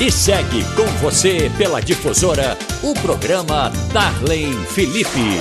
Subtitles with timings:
[0.00, 5.40] E segue com você pela difusora o programa Darlene Felipe.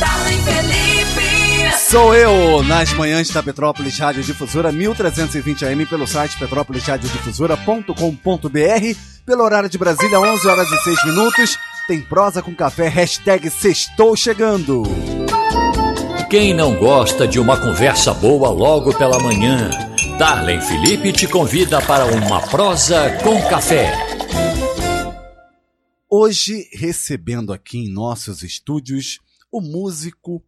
[0.00, 1.78] Darlene Felipe.
[1.78, 9.68] Sou eu, nas manhãs da Petrópolis Rádio Difusora, 1320 AM, pelo site petrópolisradiodifusora.com.br, pelo horário
[9.68, 11.56] de Brasília, 11 horas e 6 minutos.
[11.86, 14.82] Tem prosa com café, hashtag sextou chegando.
[16.28, 19.70] Quem não gosta de uma conversa boa logo pela manhã?
[20.18, 23.92] Darlene Felipe te convida para uma prosa com café.
[26.10, 30.42] Hoje, recebendo aqui em nossos estúdios o músico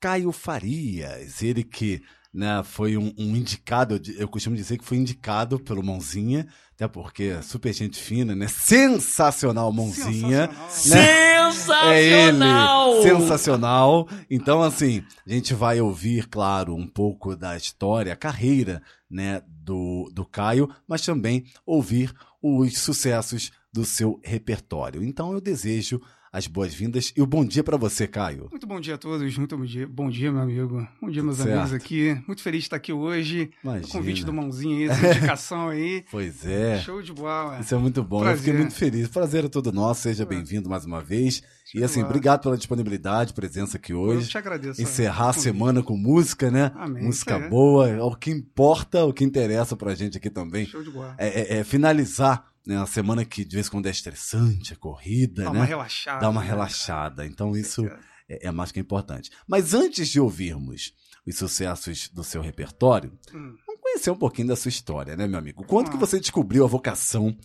[0.00, 2.02] Caio Farias, ele que
[2.34, 7.34] né, foi um, um, indicado, eu costumo dizer que foi indicado pelo Mãozinha, até porque
[7.38, 8.48] é super gente fina, né?
[8.48, 10.50] Sensacional Mãozinha.
[10.68, 11.24] Sensacional!
[11.68, 12.00] Né?
[12.00, 14.08] É ele, sensacional.
[14.28, 18.82] Então, assim, a gente vai ouvir, claro, um pouco da história, a carreira
[19.14, 22.12] né, do, do Caio, mas também ouvir
[22.42, 25.04] os sucessos do seu repertório.
[25.04, 26.00] Então, eu desejo
[26.34, 28.48] as boas-vindas e o bom dia para você, Caio.
[28.50, 30.88] Muito bom dia a todos, muito bom dia, bom dia, meu amigo.
[31.00, 31.52] Bom dia, meus certo.
[31.52, 32.20] amigos aqui.
[32.26, 33.52] Muito feliz de estar aqui hoje.
[33.62, 33.86] Imagina.
[33.86, 36.04] O convite do Mãozinho aí, essa indicação aí.
[36.10, 36.80] pois é.
[36.80, 37.60] Show de bola.
[37.60, 38.18] Isso é muito bom.
[38.18, 38.34] Prazer.
[38.34, 39.06] Eu fiquei muito feliz.
[39.06, 40.00] Prazer é todo nosso.
[40.00, 41.40] Seja bem-vindo mais uma vez.
[41.66, 44.24] Show e assim, obrigado pela disponibilidade, presença aqui hoje.
[44.24, 44.82] Eu te agradeço.
[44.82, 46.72] Encerrar a semana com música, né?
[46.74, 47.04] Amém.
[47.04, 47.48] Música é.
[47.48, 47.88] boa.
[47.88, 50.66] É o que importa, o que interessa pra gente aqui também.
[50.66, 51.14] Show de bola.
[51.16, 54.76] É, é, é finalizar né, uma semana que de vez em quando é estressante, é
[54.76, 55.58] corrida, Dá né?
[55.58, 56.20] uma relaxada.
[56.20, 56.46] Dá uma né?
[56.46, 57.26] relaxada.
[57.26, 57.86] Então isso
[58.28, 59.30] é, é, mais que importante.
[59.46, 60.94] Mas antes de ouvirmos
[61.26, 63.56] os sucessos do seu repertório, hum.
[63.66, 65.64] vamos conhecer um pouquinho da sua história, né, meu amigo?
[65.64, 65.90] Quando ah.
[65.90, 67.36] que você descobriu a vocação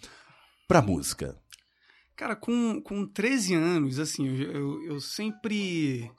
[0.67, 1.37] pra música?
[2.15, 6.11] Cara, com, com 13 anos, assim, eu, eu, eu sempre.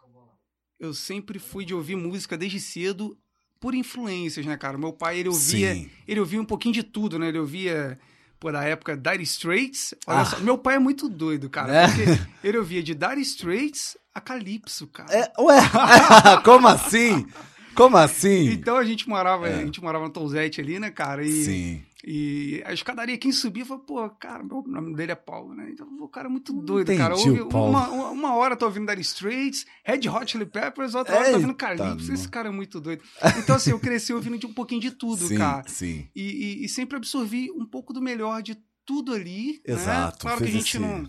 [0.78, 3.14] Eu sempre fui de ouvir música desde cedo
[3.60, 4.78] por influências, né, cara?
[4.78, 5.74] Meu pai, ele ouvia.
[5.74, 5.90] Sim.
[6.08, 7.28] Ele ouvia um pouquinho de tudo, né?
[7.28, 7.98] Ele ouvia
[8.40, 9.94] por a época Dire Straits.
[10.06, 10.24] Olha Ah.
[10.24, 11.72] só, meu pai é muito doido, cara.
[11.72, 11.86] É?
[11.86, 12.04] Porque
[12.42, 15.12] ele ouvia de Dire Straits a Calypso, cara.
[15.14, 15.60] É, ué,
[16.44, 17.26] como assim?
[17.74, 18.46] Como assim?
[18.50, 19.54] Então a gente morava, É.
[19.60, 21.22] a gente morava no Touzete ali, né, cara?
[21.24, 21.82] E, Sim.
[22.04, 25.68] E a escadaria, quem subia, falou, pô, cara, meu- o nome dele é Paulo, né?
[25.70, 27.14] Então, o cara é muito doido, cara.
[27.14, 27.70] Entendi Ouve, o Paulo.
[27.70, 31.50] uma, uma, hora tô ouvindo Dire Straits, Red Hot Chili Peppers, outra hora tô ouvindo
[31.50, 32.12] Eita, Calypso.
[32.12, 33.02] Esse cara é muito doido.
[33.38, 35.62] Então, assim, eu cresci ouvindo de um pouquinho de tudo, sim, cara.
[35.68, 36.08] sim.
[36.14, 36.22] E,
[36.60, 38.56] e- e sempre absorvi um pouco do melhor de
[38.86, 39.60] tudo ali.
[39.66, 39.74] né?
[39.74, 41.08] Exato, Claro que a gente esse- não.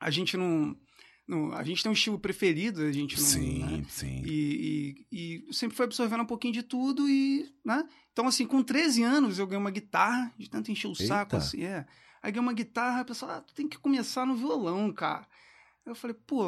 [0.00, 0.76] A gente não,
[1.26, 3.24] não- A gente tem um estilo preferido, a gente não.
[3.26, 3.84] Sim, né?
[3.88, 4.22] sim.
[4.26, 7.84] E, e, e sempre foi absorvendo um pouquinho de tudo e, né?
[8.12, 11.36] Então, assim, com 13 anos eu ganhei uma guitarra, de tanto encher o saco, Eita.
[11.38, 11.86] assim, é.
[12.22, 15.26] Aí ganhei uma guitarra, a pessoa, ah, tu tem que começar no violão, cara.
[15.86, 16.46] Eu falei, pô,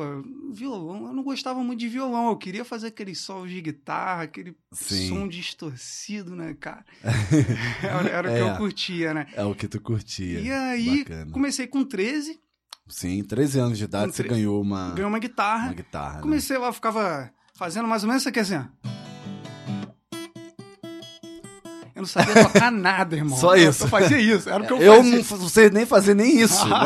[0.50, 4.56] violão, eu não gostava muito de violão, eu queria fazer aqueles solos de guitarra, aquele
[4.72, 5.08] Sim.
[5.10, 6.86] som distorcido, né, cara?
[7.82, 8.50] era era o que É.
[8.52, 9.26] eu curtia, né?
[9.34, 10.40] É o que tu curtia.
[10.40, 11.30] E aí, Bacana.
[11.32, 12.40] comecei com 13,
[12.88, 15.64] Sim, 13 anos de idade você ganhou uma, ganhei uma guitarra.
[15.66, 16.14] uma guitarra.
[16.16, 16.22] né?
[16.22, 18.64] Comecei lá, ficava fazendo mais ou menos isso aqui assim, ó.
[21.94, 23.36] Eu não sabia tocar nada, irmão.
[23.36, 23.84] Só Eu- isso.
[23.84, 25.36] Eu fazia isso, era o que eu, Eu fazia.
[25.38, 26.76] não sei nem fazer nem isso, né?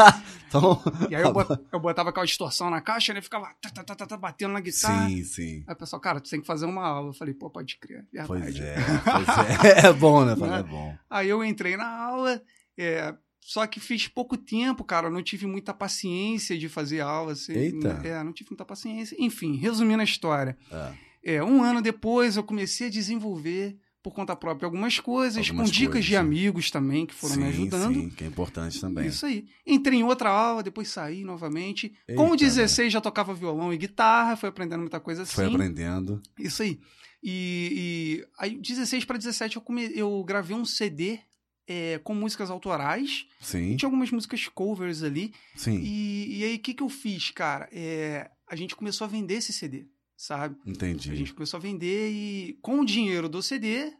[0.48, 0.80] então.
[1.10, 3.20] E aí eu, bot- eu botava aquela distorção na caixa, né?
[3.20, 5.08] Ficava tá, tá, tá, tá, tá, batendo na guitarra.
[5.08, 5.64] Sim, sim.
[5.66, 7.08] Aí o pessoal, cara, tu tem que fazer uma aula.
[7.10, 8.06] Eu falei, pô, pode crer.
[8.12, 8.28] Verdade.
[8.28, 8.74] Pois é,
[9.04, 9.86] pois é.
[9.88, 10.36] É bom, né?
[10.36, 10.60] Falar Né?
[10.60, 10.94] é bom.
[11.10, 12.40] Aí eu entrei na aula,
[12.78, 13.12] é,
[13.44, 15.10] só que fiz pouco tempo, cara.
[15.10, 17.32] Não tive muita paciência de fazer aula.
[17.32, 18.00] Assim, Eita.
[18.04, 19.16] É, não tive muita paciência.
[19.18, 20.56] Enfim, resumindo a história.
[20.70, 21.34] É.
[21.34, 25.72] É, um ano depois eu comecei a desenvolver por conta própria algumas coisas, Algumas com
[25.72, 26.16] dicas coisas, de sim.
[26.16, 27.94] amigos também que foram sim, me ajudando.
[27.94, 29.06] Sim, que é importante também.
[29.06, 29.46] Isso aí.
[29.66, 31.92] Entrei em outra aula, depois saí novamente.
[32.06, 35.34] Eita, Com 16 já tocava violão e guitarra, foi aprendendo muita coisa assim.
[35.34, 36.20] Foi aprendendo.
[36.38, 36.80] Isso aí.
[37.22, 39.90] E, e aí, 16 para 17, eu, come...
[39.94, 41.20] eu gravei um CD
[41.66, 43.26] é, com músicas autorais.
[43.40, 45.32] Sim, Tinha algumas músicas covers ali.
[45.56, 45.78] sim.
[45.82, 47.68] E, e aí, o que, que eu fiz, cara?
[47.72, 49.86] É, a gente começou a vender esse CD,
[50.16, 50.56] sabe?
[50.66, 51.14] A Entendi.
[51.16, 53.92] gente começou a vender e com o dinheiro do CD,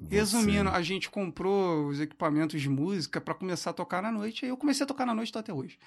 [0.00, 4.44] Você- resumindo, a gente comprou os equipamentos de música para começar a tocar na noite.
[4.44, 5.78] Aí eu comecei a tocar na noite tô até hoje.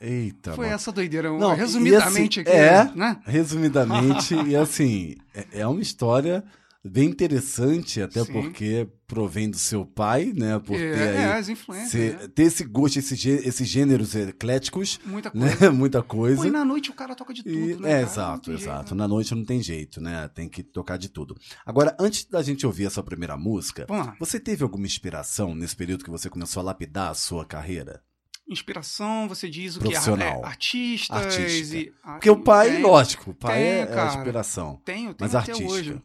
[0.00, 0.76] Eita, Foi mano.
[0.76, 1.28] essa doideira.
[1.36, 2.96] Não, resumidamente e assim, aqui, é.
[2.96, 3.20] né?
[3.24, 6.44] Resumidamente, e assim, é, é uma história
[6.88, 8.32] bem interessante, até Sim.
[8.32, 10.58] porque provém do seu pai, né?
[10.58, 11.38] Por É, ter é, aí.
[11.38, 11.90] as influências.
[11.90, 12.28] ser- né?
[12.28, 15.46] ter esse gosto, esse esses gêneros ecléticos, Muita coisa.
[15.46, 15.68] né?
[15.70, 16.46] Muita Pô, coisa.
[16.46, 17.90] e na noite o cara toca de tudo, E- né?
[17.90, 18.00] é, cara?
[18.02, 18.94] exato, tem jeito, exato.
[18.94, 18.98] né?
[18.98, 20.28] Na noite não tem jeito, né?
[20.34, 21.36] Tem que tocar de tudo.
[21.64, 23.86] Agora, antes da gente ouvir essa primeira música,
[24.18, 28.02] você teve alguma inspiração nesse período que você começou a lapidar a sua carreira?
[28.50, 29.94] Inspiração, você diz o que?
[29.94, 29.98] É,
[30.42, 31.76] artistas Artística.
[31.76, 31.92] e...
[32.02, 34.14] ah, Porque o pai, tem- lógico, o pai tem, é, é a cara.
[34.14, 34.80] inspiração.
[34.86, 35.70] Tenho, tenho Mas até artística.
[35.70, 36.02] hoje.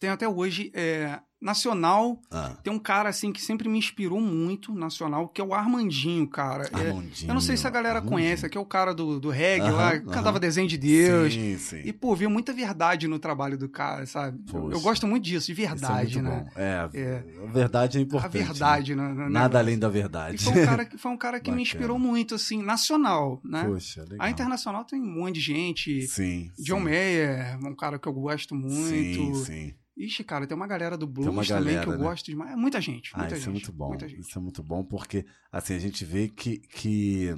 [0.00, 0.70] Tenho até hoje.
[0.74, 5.44] é, nacional, Ah, tem um cara assim que sempre me inspirou muito, nacional, que é
[5.44, 6.64] o Armandinho, cara.
[6.72, 8.10] É, Armandinho, eu não sei se a galera Armandinho.
[8.10, 10.00] conhece, que é o cara do, do reggae Aham, lá, aham.
[10.06, 11.34] cantava desenho de Deus.
[11.34, 11.82] Sim, sim.
[11.84, 14.38] E, pô, vi muita verdade no trabalho do cara, sabe?
[14.52, 14.82] Eu, eu Poxa.
[14.82, 16.46] gosto muito disso, de é verdade, muito né?
[16.56, 17.24] É, É.
[17.44, 18.38] a verdade é importante.
[18.38, 19.08] A verdade, né?
[19.08, 19.14] né?
[19.24, 19.60] né, Nada né?
[19.60, 20.38] além da E verdade.
[20.42, 23.64] foi um cara, que- foi um cara que me inspirou muito, assim, nacional, né?
[23.64, 24.26] Poxa, legal.
[24.26, 26.08] A internacional tem um monte de gente.
[26.08, 26.50] Sim.
[26.58, 26.84] John sim.
[26.84, 28.74] Mayer, um cara que eu gosto muito.
[28.82, 29.74] Sim, sim.
[29.96, 32.04] Ixi, cara, tem uma galera do blues também galera, que eu né?
[32.04, 32.52] gosto demais.
[32.52, 33.48] É muita gente, Ah, muita isso gente.
[33.48, 33.96] é muito bom.
[34.18, 37.34] Isso é muito bom porque, assim, a gente vê que, que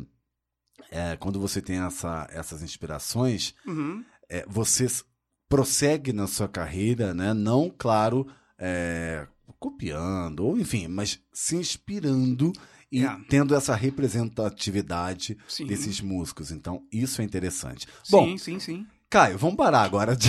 [0.90, 4.04] é, quando você tem essa, essas inspirações, Uhum.
[4.28, 4.86] é, você
[5.48, 7.32] prossegue na sua carreira, né?
[7.32, 8.26] Não, claro,
[8.58, 9.26] é,
[9.58, 12.52] copiando, ou enfim, mas se inspirando
[12.90, 13.16] e É.
[13.28, 15.66] tendo essa representatividade Sim.
[15.66, 16.50] desses músicos.
[16.50, 17.86] Então, isso é interessante.
[18.02, 18.86] Sim, Bom, sim, sim.
[19.10, 20.28] Caio, vamos parar agora de,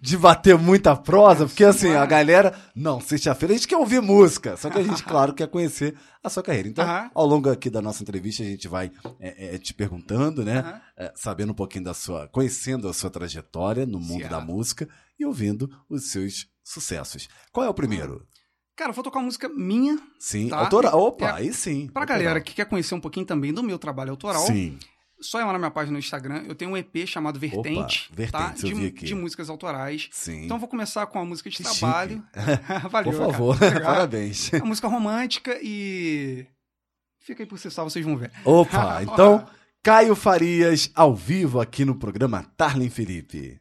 [0.00, 2.58] de bater muita prosa, porque assim, a galera.
[2.74, 6.30] Não, sexta-feira a gente quer ouvir música, só que a gente, claro, quer conhecer a
[6.30, 6.66] sua carreira.
[6.68, 8.90] Então, ao longo aqui da nossa entrevista, a gente vai
[9.20, 10.80] é, é, te perguntando, né?
[10.96, 12.26] É, sabendo um pouquinho da sua.
[12.28, 14.88] conhecendo a sua trajetória no mundo da música
[15.20, 17.28] e ouvindo os seus sucessos.
[17.52, 18.26] Qual é o primeiro?
[18.74, 20.56] Cara, eu vou tocar uma música minha Sim, Tá.
[20.58, 20.98] autoral.
[20.98, 21.88] Opa, É, aí sim.
[21.88, 22.20] pra autoral.
[22.22, 24.46] galera que quer conhecer um pouquinho também do meu trabalho autoral.
[24.46, 24.78] Sim.
[25.20, 26.44] Só ir lá na minha página no Instagram.
[26.46, 28.68] Eu tenho um EP chamado Vertente, Vertentes, tá?
[28.68, 30.08] eu De, de músicas autorais.
[30.12, 30.44] Sim.
[30.44, 32.22] Então eu vou começar com uma música de Que trabalho.
[32.90, 33.32] Valeu, Por cara.
[33.32, 33.82] favor, Obrigado.
[33.84, 34.52] parabéns.
[34.52, 36.46] É uma música romântica e.
[37.20, 38.30] Fica aí por si só, vocês vão ver.
[38.44, 39.46] Opa, então,
[39.82, 43.58] Caio Farias, ao vivo aqui no programa Tarlen Felipe.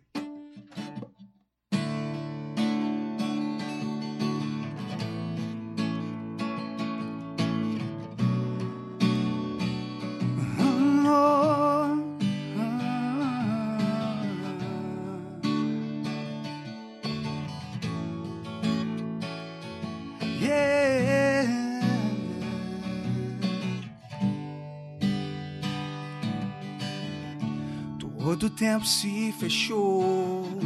[28.84, 30.60] Tempo se fechou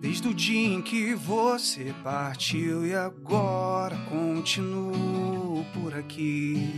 [0.00, 6.68] desde o dia em que você partiu e agora continuo por aqui.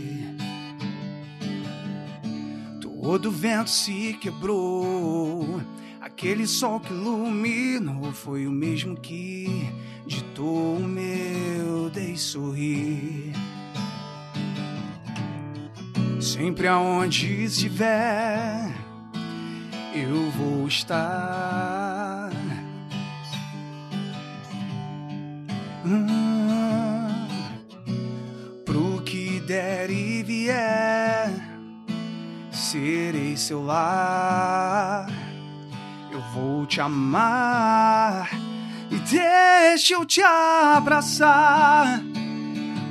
[2.81, 5.61] Todo vento se quebrou,
[6.01, 9.69] aquele sol que iluminou foi o mesmo que
[10.05, 13.31] ditou o meu dei sorrir.
[16.19, 18.76] Sempre aonde estiver,
[20.03, 22.29] eu vou estar.
[25.85, 27.27] Hum,
[28.65, 31.31] pro que der e vier,
[32.51, 35.07] serei seu lar.
[36.11, 38.29] Eu vou te amar
[38.91, 42.01] e deixa eu te abraçar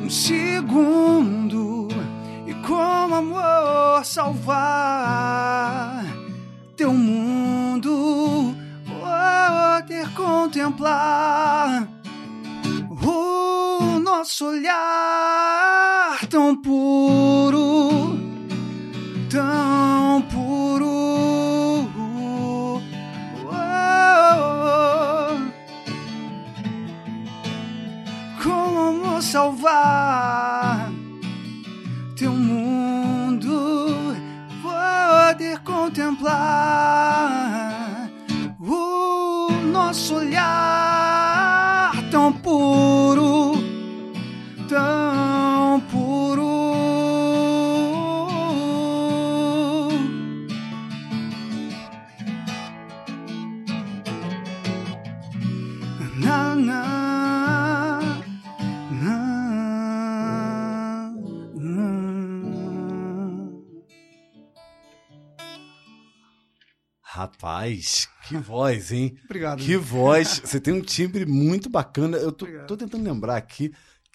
[0.02, 1.88] um segundo
[2.46, 5.95] e como amor salvar
[6.76, 8.54] teu mundo
[8.86, 11.88] poder contemplar
[13.02, 18.16] o nosso olhar tão puro
[19.28, 20.96] tão puro.
[28.42, 30.90] Como salvar
[32.16, 32.65] teu mundo
[35.86, 37.30] contemplar
[38.58, 43.55] o nosso olhar tão puro,
[67.30, 69.16] Rapaz, que voz, hein?
[69.26, 69.58] Obrigado.
[69.62, 70.40] Que voz.
[70.44, 72.16] Você tem um timbre muito bacana.
[72.16, 73.72] Eu tô, tô tentando lembrar aqui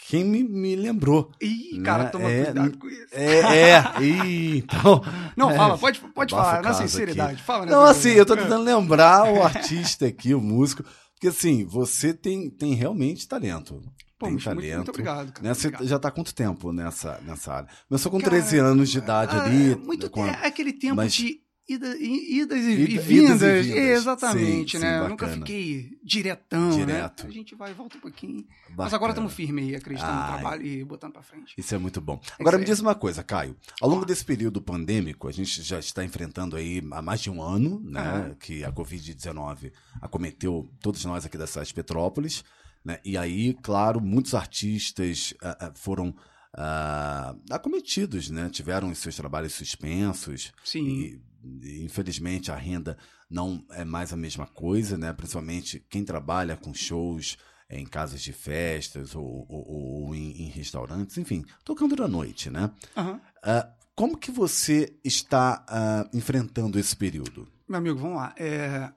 [0.08, 1.32] quem me, me lembrou.
[1.42, 2.10] Ih, cara, Né?
[2.10, 3.08] toma É, cuidado com isso.
[3.12, 3.84] É, é.
[4.02, 5.04] Ih, então.
[5.36, 7.34] Não, é, fala, pode, pode falar, na sinceridade.
[7.34, 7.44] aqui.
[7.44, 10.84] Fala, Não, assim, eu tô tentando lembrar o artista aqui, o músico.
[11.14, 13.76] Porque assim, você tem, tem realmente talento.
[14.18, 14.76] Pô, tem muito, muito, talento.
[14.78, 15.48] muito obrigado, cara.
[15.48, 15.54] Né?
[15.54, 15.88] Você obrigado.
[15.88, 17.70] já tá há quanto tempo nessa, nessa área?
[17.88, 19.76] Começou com Cara, 13 anos de idade Ah, ali.
[19.76, 20.28] Muito a- tempo.
[20.28, 21.40] É aquele tempo mas- de
[21.74, 23.42] ida- idas e, Ida- e idas e vindas.
[23.42, 23.68] vindas.
[23.68, 25.02] Exatamente, Sim, né?
[25.04, 27.24] sim, nunca fiquei diretão, Direto.
[27.24, 27.30] né?
[27.30, 28.46] A gente vai e volta um pouquinho.
[28.70, 28.96] Mas Bacana.
[28.96, 30.22] agora estamos firmes aí, acreditando Ai.
[30.32, 31.54] no trabalho e botando pra frente.
[31.58, 32.20] Isso é muito bom.
[32.40, 33.56] Agora me diz uma coisa, Caio.
[33.82, 37.42] Ao longo desse período pandêmico, a gente já está enfrentando aí há mais de um
[37.42, 38.00] ano, né?
[38.02, 38.36] Aham.
[38.40, 42.44] Que a Covid-19 acometeu todos nós aqui da cidade de Petrópolis.
[42.84, 43.00] Né?
[43.06, 46.16] E aí, claro, muitos artistas ah, ah, foram
[46.54, 48.50] ah, acometidos, né?
[48.50, 50.52] tiveram os seus trabalhos suspensos.
[50.64, 50.88] Sim.
[50.88, 51.22] E,
[51.64, 52.98] infelizmente a renda
[53.30, 55.14] não é mais a mesma coisa, né?
[55.14, 57.38] principalmente quem trabalha com shows
[57.70, 62.70] em casas de festas ou, ou, ou em, em, restaurantes, enfim, tocando da noite, né?
[62.98, 63.22] Aham.
[63.42, 67.48] Ah, como que você está ah, enfrentando esse período?
[67.68, 68.34] Meu amigo, vamos lá.
[68.38, 68.92] É,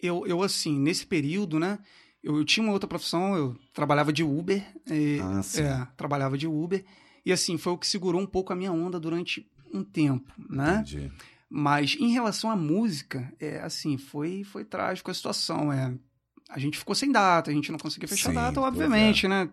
[0.00, 1.78] eu, eu, assim, nesse período, né?
[2.22, 4.64] Eu, eu tinha uma outra profissão, eu trabalhava de Uber.
[4.90, 5.62] e- Ah, sim.
[5.62, 6.84] é, trabalhava de Uber.
[7.24, 10.76] E, assim, foi o que segurou um pouco a minha onda durante um tempo, né?
[10.80, 11.12] Entendi.
[11.48, 15.72] Mas em relação à música, é assim, foi foi trágico a situação.
[15.72, 15.94] É,
[16.50, 19.48] a gente ficou sem data, a gente não conseguia fechar Sim, data, pois obviamente, né?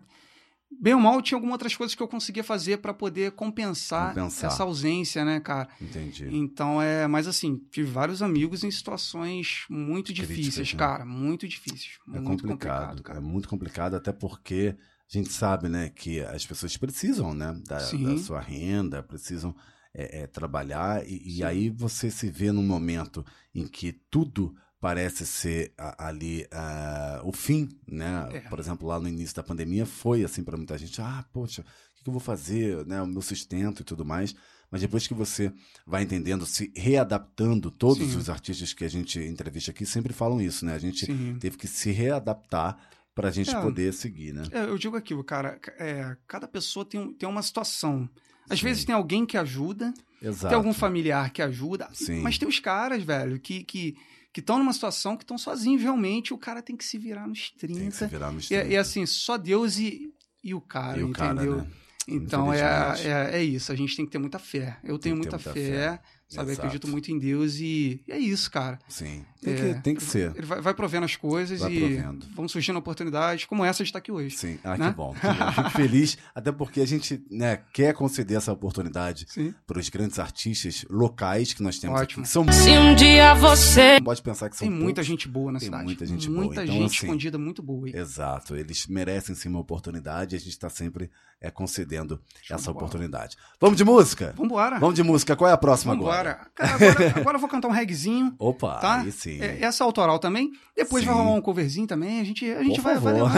[0.80, 4.50] Bem ou mal, tinha algumas outras coisas que eu conseguia fazer para poder compensar, Compensar.
[4.50, 5.68] essa ausência, né, cara?
[5.80, 6.26] Entendi.
[6.32, 10.78] Então é, mas assim, tive vários amigos em situações muito Críticas, difíceis, né?
[10.78, 12.48] cara, muito difíceis, É muito complicado,
[12.88, 13.18] complicado, cara.
[13.18, 14.74] é muito complicado, até porque
[15.08, 19.54] a gente sabe, né, que as pessoas precisam, né, da, da sua renda, precisam
[19.94, 23.24] é, é, trabalhar, e, e aí você se vê num momento
[23.54, 28.28] em que tudo parece ser a- ali ah, o fim, né?
[28.32, 28.40] É.
[28.40, 32.02] Por exemplo, lá no início da pandemia foi assim para muita gente, ah, poxa, o
[32.04, 34.34] que eu vou fazer, né, o meu sustento e tudo mais.
[34.70, 35.52] Mas depois que você
[35.86, 38.18] vai entendendo, se readaptando, todos Sim.
[38.18, 40.74] os artistas que a gente entrevista aqui sempre falam isso, né?
[40.74, 41.36] A gente Sim.
[41.38, 42.76] teve que se readaptar
[43.14, 43.60] para a gente É.
[43.60, 44.42] poder seguir, né?
[44.50, 48.08] É, eu digo aquilo, cara, é, cada pessoa tem, tem uma situação.
[48.48, 48.66] Às Sim.
[48.66, 50.48] vezes tem alguém que ajuda, Exato.
[50.48, 52.20] tem algum familiar que ajuda, Sim.
[52.20, 53.96] mas tem os caras, velho, que que
[54.32, 57.50] que estão numa situação que estão sozinhos, realmente o cara tem que se virar nos
[57.52, 57.78] 30.
[57.80, 58.66] Tem que se virar nos E, 30.
[58.68, 61.56] e assim, só Deus e, e o cara, E o cara, entendeu?
[61.58, 61.66] né?
[62.08, 64.76] Então é, é, é isso, a gente tem que ter muita fé.
[64.82, 66.00] Eu tenho muita, muita fé, fé.
[66.28, 66.50] sabe?
[66.50, 66.66] Exato.
[66.66, 68.78] Acredito muito em Deus e, e é isso, cara.
[68.88, 69.24] Sim.
[69.44, 70.32] Tem, É, que, tem que ser.
[70.34, 72.26] Ele vai, vai provendo as coisas Vai e provendo.
[72.34, 74.36] vão surgindo oportunidades como essa de estar aqui hoje.
[74.36, 74.58] Sim.
[74.64, 74.90] Ah, né?
[74.90, 75.14] que bom.
[75.14, 75.52] que bom.
[75.52, 79.54] Fico feliz, até porque a gente né, quer conceder essa oportunidade Sim.
[79.66, 82.22] para os grandes artistas locais que nós temos Ótimo.
[82.22, 82.30] aqui.
[82.32, 85.06] São Se um dia você pode pensar que são Tem muita poucos.
[85.06, 85.84] gente boa na Tem cidade.
[85.84, 86.44] muita gente boa.
[86.44, 87.86] Muita Então, gente assim, escondida muito boa.
[87.86, 87.94] aí.
[87.94, 91.10] Exato, eles merecem sim uma oportunidade e a gente está sempre
[91.40, 93.36] é, concedendo Show essa oportunidade.
[93.60, 94.32] Vamos de música?
[94.36, 94.78] Vambora.
[94.78, 95.36] Vamos de música.
[95.36, 96.14] Qual é a próxima agora?
[96.32, 96.50] Vambora.
[96.54, 98.34] Cara, agora, agora eu vou cantar um reggaezinho.
[98.38, 99.00] Opa, Tá?
[99.00, 99.33] aí sim.
[99.40, 100.50] É, essa autoral também.
[100.76, 101.10] Depois Sim.
[101.10, 102.20] vai rolar um coverzinho também.
[102.20, 103.30] A gente, a gente Por vai, vai favor.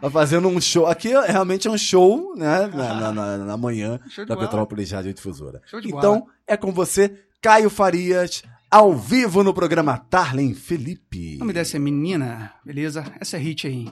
[0.00, 0.86] Tá fazendo um show.
[0.86, 2.66] Aqui é- realmente é um show, né?
[2.68, 4.40] Na, na, na- na manhã da bola.
[4.40, 5.60] Petrópolis Rádio Difusora.
[5.66, 6.32] Show de então, bola.
[6.46, 11.36] é com você, Caio Farias, ao vivo no programa Tarlen Felipe.
[11.36, 13.04] O nome dessa é Menina, beleza?
[13.20, 13.88] Essa é hit aí.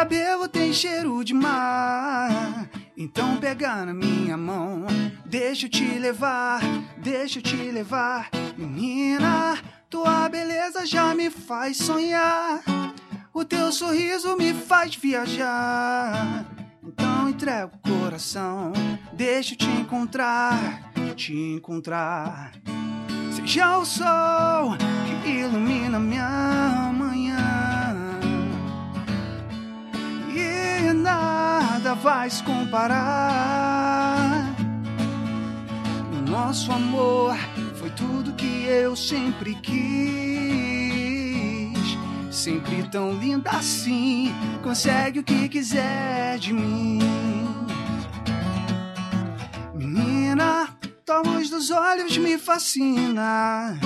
[0.00, 2.70] Cabelo tem cheiro de mar.
[2.96, 4.86] Então pega na minha mão,
[5.26, 6.62] deixa eu te levar,
[6.96, 8.30] deixa eu te levar.
[8.56, 9.58] Menina,
[9.90, 12.62] tua beleza já me faz sonhar.
[13.34, 16.46] O teu sorriso me faz viajar.
[16.82, 18.72] Então entrega o coração,
[19.12, 22.52] deixa eu te encontrar, te encontrar.
[23.32, 24.78] Seja o sol
[25.22, 27.59] que ilumina minha manhã.
[31.90, 32.96] Nada vai se comparar.
[36.12, 37.36] O nosso amor
[37.76, 39.80] foi tudo que eu sempre quis.
[42.30, 44.32] Sempre tão linda assim,
[44.62, 47.00] consegue o que quiser de mim.
[49.74, 50.68] Menina,
[51.04, 53.76] tua luz dos olhos me fascina.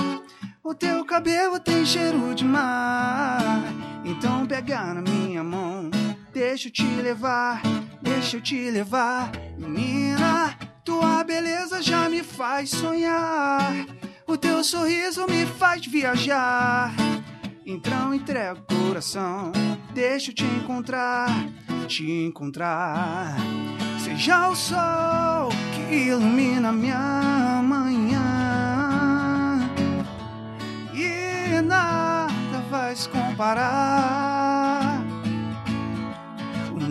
[0.63, 3.63] O teu cabelo tem cheiro de mar.
[4.03, 5.89] Então pega na minha mão,
[6.31, 7.61] deixa eu te levar,
[8.05, 9.31] deixa eu te levar.
[9.57, 13.73] Menina, tua beleza já me faz sonhar.
[14.27, 16.93] O teu sorriso me faz viajar.
[17.65, 19.51] Então entrega o coração,
[19.93, 21.29] deixa eu te encontrar,
[21.87, 23.35] te encontrar.
[23.99, 28.21] Seja o sol que ilumina minha manhã
[30.93, 34.64] e nada vai se comparar.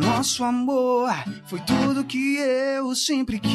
[0.04, 1.11] Nosso amor
[1.46, 3.52] foi tudo que eu sempre quis,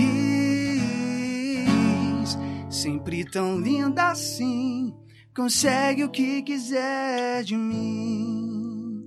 [2.69, 4.93] sempre tão linda assim.
[5.35, 9.03] Consegue o que quiser de mim.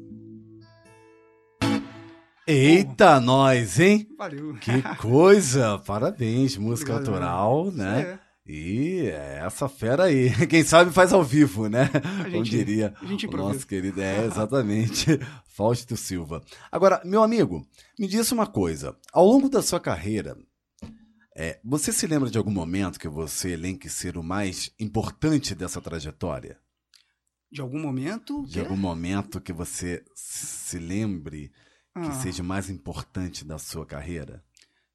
[2.46, 4.06] Eita, nós, hein?
[4.18, 4.54] Valeu.
[4.54, 5.78] Que coisa!
[5.86, 8.18] Parabéns, música Obrigado, autoral, né?
[8.18, 8.21] é.
[8.46, 11.88] E é essa fera aí, quem sabe faz ao vivo, né?
[12.24, 14.00] Como gente- diria a gente o nosso querido.
[14.00, 15.06] É, exatamente.
[15.46, 16.42] Fausto Silva.
[16.70, 17.64] Agora, meu amigo,
[17.98, 18.96] me diz uma coisa.
[19.12, 20.36] Ao longo da sua carreira,
[21.36, 25.80] é, você se lembra de algum momento que você elenque ser o mais importante dessa
[25.80, 26.58] trajetória?
[27.50, 28.44] De algum momento.
[28.46, 28.60] De quê?
[28.60, 31.52] algum momento que você se lembre
[31.94, 34.42] que Ah, seja o mais importante da sua carreira?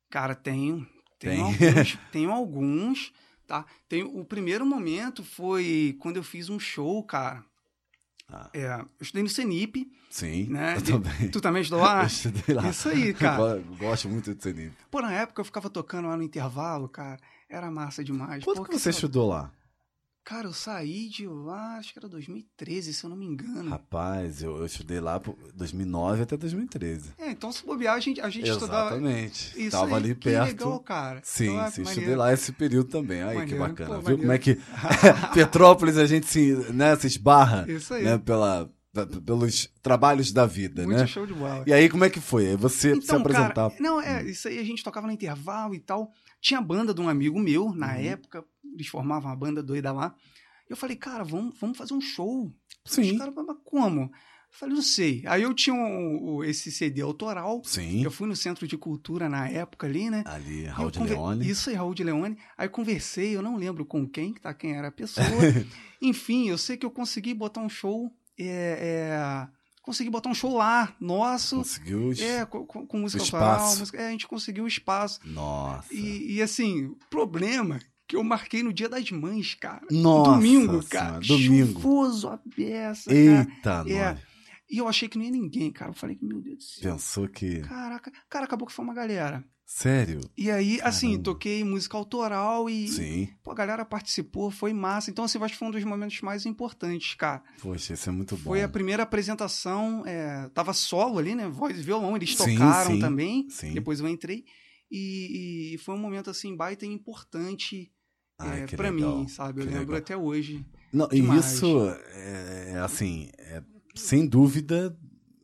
[0.09, 0.85] Cara, tenho.
[1.19, 1.67] Tenho Tem.
[1.69, 1.97] alguns.
[2.11, 3.13] tenho alguns,
[3.47, 3.65] tá?
[3.87, 7.43] Tenho, o primeiro momento foi quando eu fiz um show, cara.
[8.29, 8.49] Ah.
[8.53, 10.75] É, eu estudei no CENIP, Sim, né?
[10.77, 11.29] eu também.
[11.31, 12.01] Tu também estudou lá?
[12.03, 12.69] Eu estudei lá.
[12.69, 13.41] Isso aí, cara.
[13.57, 14.73] Eu gosto muito de Senip.
[14.91, 17.17] Pô, na época eu ficava tocando lá no intervalo, cara.
[17.49, 18.43] Era massa demais.
[18.43, 19.49] Quando Pô, que você sa- estudou lá?
[20.29, 23.69] Cara, eu saí de lá, acho que era 2013, se eu não me engano.
[23.69, 27.11] Rapaz, eu, eu estudei lá por 2009 até 2013.
[27.17, 28.89] É, então se bobear, a gente, a gente estudava.
[28.97, 29.53] Exatamente.
[29.57, 30.47] Isso Tava aí, ali que perto.
[30.47, 31.21] legal, cara.
[31.23, 31.89] Sim, Ah, sim, maneiro.
[32.01, 33.21] estudei lá esse período também.
[33.23, 33.95] Aí que Maneiro, bacana.
[33.95, 35.27] pô, Viu como é que maneiro.
[35.33, 38.03] Petrópolis a gente se, né, se esbarra Isso aí.
[38.03, 41.07] né, pela, pe- pelos trabalhos da vida, Muito né?
[41.07, 41.63] show de bola.
[41.65, 42.47] E aí como é que foi?
[42.47, 43.69] Aí você se Então, apresentar.
[43.69, 46.11] cara, não, é, isso aí a gente tocava no intervalo e tal.
[46.41, 47.99] Tinha a banda de um amigo meu, na Uhum.
[47.99, 48.43] época,
[48.77, 50.15] eles formavam uma banda doida lá.
[50.69, 52.53] Eu falei, cara, vamos, vamos fazer um show.
[52.85, 53.11] Sim.
[53.13, 54.01] Os caras, mas como?
[54.03, 54.09] Eu
[54.59, 55.23] falei, não sei.
[55.27, 57.61] Aí eu tinha um- um- esse CD autoral.
[57.65, 58.03] Sim.
[58.03, 60.23] Eu fui no Centro de Cultura na época ali, né?
[60.25, 61.49] Ali, E Raul de Leone.
[61.49, 62.37] Isso aí, Raul de Leone.
[62.57, 64.53] Aí conversei, eu não lembro com quem, tá?
[64.53, 65.25] Quem era a pessoa.
[66.01, 68.11] Enfim, eu sei que eu consegui botar um show.
[68.39, 69.47] É, é,
[69.81, 71.57] consegui botar um show lá, nosso.
[71.57, 72.11] Conseguiu.
[72.19, 73.75] É, com, com- música O autoral.
[73.77, 75.19] música- é, a gente conseguiu o espaço.
[75.25, 75.93] Nossa.
[75.93, 79.85] E, e, assim, problema que eu marquei no dia das mães, cara.
[79.91, 81.19] Nossa domingo, Senhora, cara.
[81.19, 81.73] domingo.
[81.73, 83.19] Chuvoso, a beça, cara.
[83.19, 84.13] Eita, É.
[84.13, 84.19] nós.
[84.69, 85.91] E eu achei que não ia ninguém, cara.
[85.91, 86.91] Eu falei, meu Deus do céu.
[86.93, 87.61] Pensou que.
[87.61, 89.43] Caraca, cara, acabou que foi uma galera.
[89.65, 90.21] Sério?
[90.37, 91.23] E aí, assim, Caramba.
[91.25, 93.27] toquei música autoral e Sim.
[93.43, 95.09] pô, a galera participou, foi massa.
[95.09, 97.43] Então, assim, acho que foi um dos momentos mais importantes, cara.
[97.61, 98.43] Poxa, isso é muito bom.
[98.43, 101.49] Foi a primeira apresentação, é, tava solo ali, né?
[101.49, 103.45] Voz e violão, eles tocaram sim, também.
[103.49, 103.73] sim.
[103.73, 104.45] Depois eu entrei.
[104.89, 107.91] E, e foi um momento, assim, baita e importante
[108.39, 109.61] Ai, é, legal, mim, sabe?
[109.61, 109.99] Eu que lembro legal.
[109.99, 110.65] até hoje.
[110.93, 113.61] Não, e isso é, é, assim, é,
[113.95, 114.95] sem dúvida,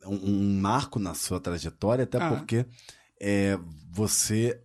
[0.06, 2.28] um, um marco na sua trajetória, até Ah.
[2.30, 2.64] porque
[3.20, 3.58] é,
[3.90, 4.60] você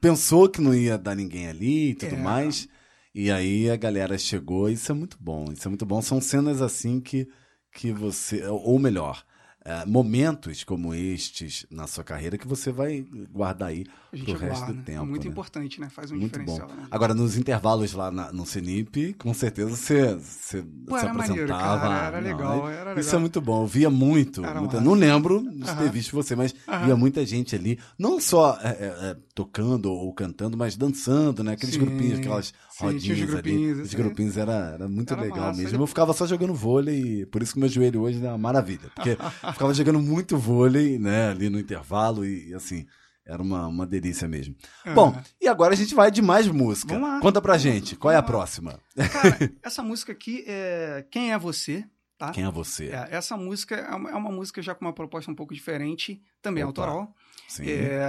[0.00, 2.18] pensou que não ia dar ninguém ali e tudo É.
[2.18, 2.68] mais,
[3.14, 6.02] e aí a galera chegou, isso é muito bom, isso é muito bom.
[6.02, 7.28] São cenas assim que,
[7.72, 9.24] que você, ou melhor,
[9.64, 13.84] é, momentos como estes na sua carreira que você vai guardar aí
[14.24, 15.02] pro resto do tempo.
[15.02, 15.30] é muito né?
[15.30, 15.88] importante, né?
[15.90, 16.44] Faz um Muito bom.
[16.44, 16.68] diferencial.
[16.68, 16.86] Né?
[16.90, 21.42] Agora, nos intervalos lá na- no Cenip, com certeza você, você Pô, se era maneiro,
[21.52, 21.80] apresentava.
[21.80, 22.06] cara.
[22.06, 22.98] Era legal, é- era legal.
[23.00, 23.62] Isso é muito bom.
[23.62, 24.40] Eu via muito.
[24.80, 25.90] Não lembro de ter Aham.
[25.90, 26.86] visto você, mas Aham.
[26.86, 31.52] via muita gente ali, não só é, é, é, tocando ou cantando, mas dançando, né?
[31.52, 31.80] Aqueles Sim.
[31.80, 33.26] grupinhos, aquelas Sim, tinha os rodinhas ali.
[33.52, 35.60] grupinhos, Os grupinhos era, era muito Era legal massa.
[35.60, 35.82] mesmo.
[35.82, 38.90] Eu ficava só jogando vôlei, por isso que meu joelho hoje é uma maravilha.
[38.94, 39.16] Porque
[39.54, 41.30] ficava jogando muito vôlei, né?
[41.30, 42.86] Ali no intervalo e assim.
[43.24, 44.56] Era uma, uma delícia mesmo.
[44.82, 44.94] Ah.
[44.94, 46.94] Bom, e agora a gente vai de mais música.
[46.94, 47.20] Vamos lá.
[47.20, 48.26] Conta pra gente, qual é a lá.
[48.26, 48.80] próxima?
[48.96, 51.84] Cara, essa música aqui é Quem é Você?
[52.18, 52.32] Tá?
[52.32, 52.88] Quem é você?
[52.88, 56.20] É, essa música é uma, é uma música já com uma proposta um pouco diferente,
[56.42, 56.82] também Opa.
[56.82, 57.14] autoral.
[57.46, 57.62] Sim.
[57.68, 58.00] É,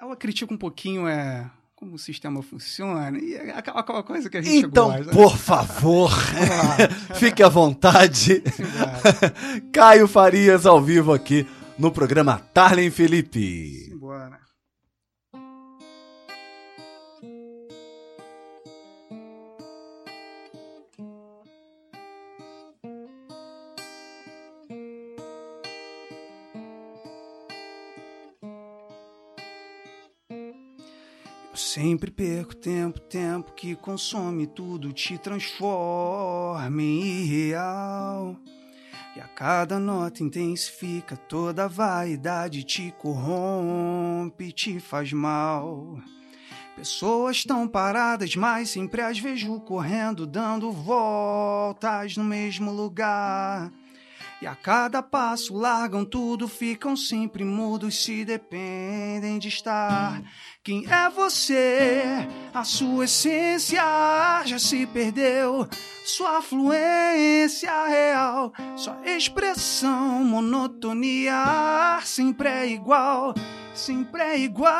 [0.00, 1.50] ela critica um pouquinho é,
[1.84, 5.12] como o sistema funciona e é aquela, aquela coisa que a gente Então, gosta.
[5.12, 6.10] por favor,
[7.16, 8.42] fique à vontade.
[9.70, 11.46] Caio Farias ao vivo aqui
[11.78, 13.84] no programa Tarlen Felipe.
[13.90, 14.43] simbora.
[31.56, 38.36] Sempre perco tempo, tempo que consome tudo, te transforma em irreal.
[39.16, 45.98] E a cada nota intensifica toda a vaidade, te corrompe, te faz mal.
[46.74, 53.72] Pessoas tão paradas, mas sempre as vejo correndo, dando voltas no mesmo lugar.
[54.44, 60.22] E a cada passo largam tudo, ficam sempre mudos, se dependem de estar.
[60.62, 62.28] Quem é você?
[62.52, 63.82] A sua essência
[64.44, 65.66] já se perdeu.
[66.04, 73.32] Sua fluência real, sua expressão, monotonia sempre é igual,
[73.72, 74.74] sempre é igual.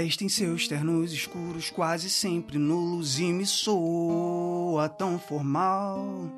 [0.00, 6.30] Vestem seus ternos escuros quase sempre nulos e me soa tão formal.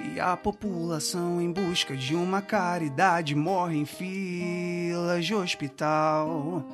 [0.00, 6.64] E a população em busca de uma caridade morre em filas de hospital.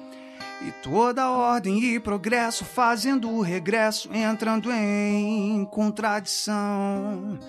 [0.63, 7.41] E toda ordem e progresso fazendo regresso, entrando em contradição.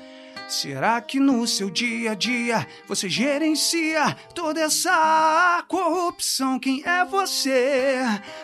[0.47, 6.59] Será que no seu dia a dia você gerencia toda essa corrupção?
[6.59, 7.97] Quem é você?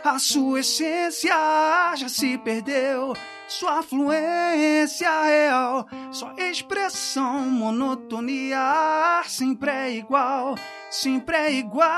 [0.03, 1.35] A sua essência
[1.95, 3.13] já se perdeu.
[3.47, 10.55] Sua fluência real, sua expressão, monotonia sempre é igual,
[10.89, 11.91] sempre é igual.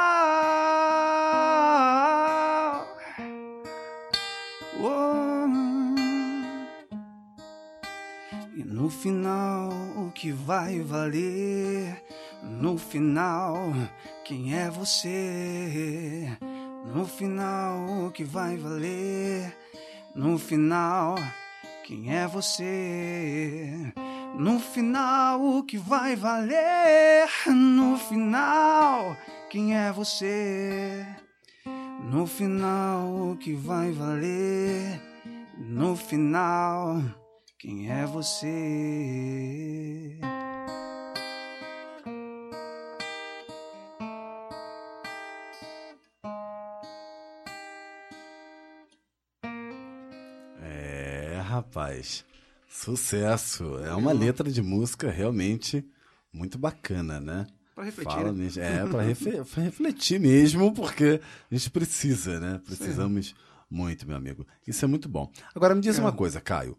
[4.82, 5.33] Oh.
[8.74, 12.04] No final, o que vai valer?
[12.42, 13.72] No final,
[14.26, 16.28] quem é você?
[16.84, 19.56] No final, o que vai valer?
[20.16, 21.14] No final,
[21.86, 23.94] quem é você?
[24.40, 27.30] No final, o que vai valer?
[27.46, 29.16] No final,
[29.52, 31.06] quem é você?
[32.12, 35.00] No final, o que vai valer?
[35.60, 37.23] No final,
[37.63, 40.19] quem é você?
[50.62, 52.26] É, rapaz.
[52.67, 53.78] Sucesso.
[53.78, 55.86] É uma letra de música realmente
[56.34, 57.47] muito bacana, né?
[57.73, 58.49] Pra refletir, Fala né?
[58.58, 59.02] É, pra
[59.62, 62.62] refletir mesmo, porque a gente precisa, né?
[62.65, 63.34] Precisamos
[63.71, 64.45] muito, meu amigo.
[64.67, 65.32] Isso é muito bom.
[65.56, 66.78] Agora, me diz uma coisa, Caio.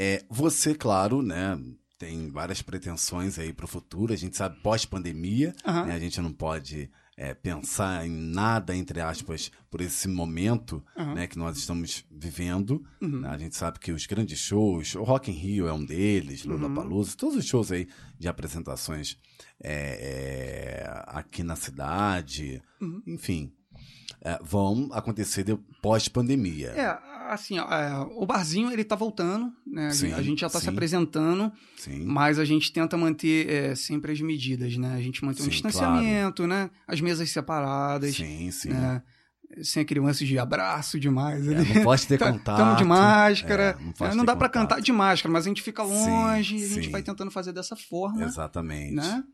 [0.00, 1.60] É, você, claro, né?
[1.98, 4.12] Tem várias pretensões aí para o futuro.
[4.12, 5.86] A gente sabe pós-pandemia, Aham.
[5.86, 11.14] né, a gente não pode é, pensar em nada, entre aspas, por esse momento Aham.
[11.14, 12.80] né, que nós estamos vivendo.
[13.02, 13.22] Uhum.
[13.22, 13.28] né?
[13.30, 16.52] A gente sabe que os grandes shows, o Rock in Rio é um deles, Uhum.
[16.52, 19.16] Lula Palusa, todos os shows aí de apresentações
[19.60, 23.02] é, é, aqui na cidade, Uhum.
[23.08, 23.52] enfim,
[24.22, 26.68] é, vão acontecer de- pós-pandemia.
[26.70, 26.98] É,
[27.32, 29.88] assim, ó, é, o barzinho ele tá voltando, né?
[29.88, 30.70] A Sim, gente- a gente já tá se sim.
[30.70, 32.04] apresentando, Sim.
[32.04, 34.94] mas a gente tenta manter é, sempre as medidas, né?
[34.94, 36.70] A gente mantém um Sim, distanciamento, né?
[36.86, 38.70] As mesas separadas, Sim, sim.
[38.70, 39.02] né?
[39.62, 41.46] Sem aquele lance de abraço demais.
[41.48, 41.74] É, ali.
[41.74, 42.56] não pode ter Tá- contato.
[42.58, 43.76] Tamo de máscara.
[43.80, 44.68] É, não pode não dá pra contato.
[44.68, 46.90] cantar de máscara, mas a gente fica Sim, longe, a gente sim.
[46.90, 48.94] vai tentando fazer dessa forma, Exatamente.
[48.94, 49.24] né?